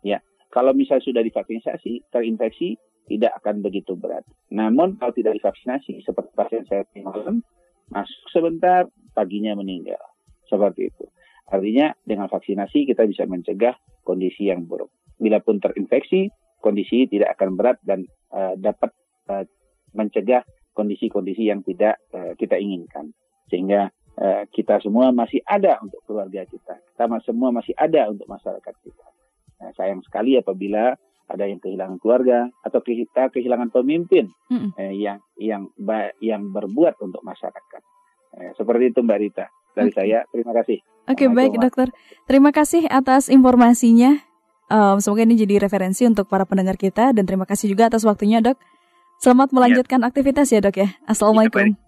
Ya, 0.01 0.23
kalau 0.49 0.73
misalnya 0.73 1.05
sudah 1.05 1.21
divaksinasi 1.21 2.09
terinfeksi 2.09 2.79
tidak 3.11 3.35
akan 3.43 3.61
begitu 3.61 3.99
berat. 3.99 4.23
Namun 4.49 4.95
kalau 4.97 5.11
tidak 5.11 5.35
divaksinasi 5.37 6.01
seperti 6.01 6.31
pasien 6.33 6.63
saya 6.65 6.87
malam 7.03 7.43
masuk 7.91 8.23
sebentar 8.31 8.87
paginya 9.11 9.53
meninggal 9.59 9.99
seperti 10.47 10.89
itu. 10.89 11.05
Artinya 11.51 11.91
dengan 12.07 12.31
vaksinasi 12.31 12.87
kita 12.87 13.03
bisa 13.05 13.27
mencegah 13.27 13.75
kondisi 14.03 14.51
yang 14.51 14.67
buruk. 14.67 14.91
Bila 15.17 15.39
pun 15.39 15.57
terinfeksi, 15.63 16.29
kondisi 16.59 17.07
tidak 17.07 17.39
akan 17.39 17.55
berat 17.55 17.79
dan 17.83 18.03
uh, 18.31 18.55
dapat 18.59 18.91
uh, 19.31 19.43
mencegah 19.95 20.43
kondisi-kondisi 20.73 21.47
yang 21.47 21.63
tidak 21.63 21.99
uh, 22.11 22.35
kita 22.35 22.59
inginkan. 22.59 23.15
Sehingga 23.47 23.89
uh, 24.19 24.43
kita 24.51 24.79
semua 24.83 25.09
masih 25.15 25.39
ada 25.47 25.79
untuk 25.79 26.01
keluarga 26.05 26.43
kita. 26.45 26.79
Kita 26.93 27.05
semua 27.23 27.49
masih 27.55 27.73
ada 27.77 28.09
untuk 28.09 28.27
masyarakat 28.27 28.75
kita. 28.83 29.07
Nah, 29.63 29.71
sayang 29.79 30.03
sekali 30.03 30.35
apabila 30.35 30.91
ada 31.29 31.47
yang 31.47 31.59
kehilangan 31.63 31.97
keluarga 32.03 32.51
atau 32.61 32.83
kita 32.83 33.31
kehilangan 33.31 33.71
pemimpin 33.71 34.27
mm 34.51 34.75
eh, 34.75 34.93
yang 34.99 35.19
yang 35.39 35.71
yang 36.19 36.51
berbuat 36.51 36.99
untuk 36.99 37.23
masyarakat. 37.23 37.81
Eh, 38.37 38.51
seperti 38.59 38.91
itu 38.91 38.99
Mbak 38.99 39.19
Rita. 39.19 39.45
Dari 39.73 39.89
okay. 39.89 39.97
saya 39.97 40.19
terima 40.29 40.53
kasih. 40.53 40.77
Oke 41.03 41.25
okay, 41.25 41.27
baik 41.27 41.59
dokter. 41.59 41.89
Terima 42.29 42.51
kasih 42.55 42.87
atas 42.87 43.27
informasinya. 43.27 44.21
Um, 44.71 44.97
semoga 45.03 45.27
ini 45.27 45.35
jadi 45.35 45.59
referensi 45.59 46.07
untuk 46.07 46.31
para 46.31 46.47
pendengar 46.47 46.79
kita 46.79 47.11
dan 47.11 47.27
terima 47.27 47.43
kasih 47.43 47.69
juga 47.69 47.91
atas 47.91 48.07
waktunya 48.07 48.39
dok. 48.39 48.55
Selamat 49.19 49.51
iya. 49.51 49.55
melanjutkan 49.55 49.99
ya. 50.01 50.05
aktivitas 50.09 50.47
ya 50.49 50.59
dok 50.63 50.77
ya. 50.79 50.89
Assalamualaikum. 51.05 51.75
Ya, 51.75 51.83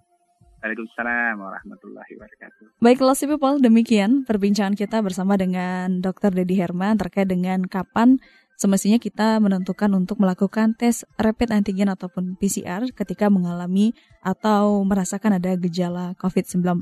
Waalaikumsalam 0.65 1.37
warahmatullahi 1.37 2.11
wabarakatuh. 2.17 2.81
Baiklah 2.81 3.13
si 3.13 3.29
people, 3.29 3.61
demikian 3.61 4.25
perbincangan 4.25 4.73
kita 4.73 4.97
bersama 5.05 5.37
dengan 5.37 6.01
Dr. 6.01 6.33
Dedi 6.33 6.57
Herman 6.57 6.97
terkait 6.97 7.29
dengan 7.29 7.69
kapan 7.69 8.17
semestinya 8.57 8.97
kita 8.97 9.37
menentukan 9.37 9.93
untuk 9.93 10.17
melakukan 10.17 10.73
tes 10.73 11.05
rapid 11.21 11.53
antigen 11.53 11.93
ataupun 11.93 12.33
PCR 12.41 12.81
ketika 12.97 13.29
mengalami 13.29 13.93
atau 14.25 14.81
merasakan 14.81 15.37
ada 15.37 15.53
gejala 15.53 16.17
COVID-19. 16.17 16.81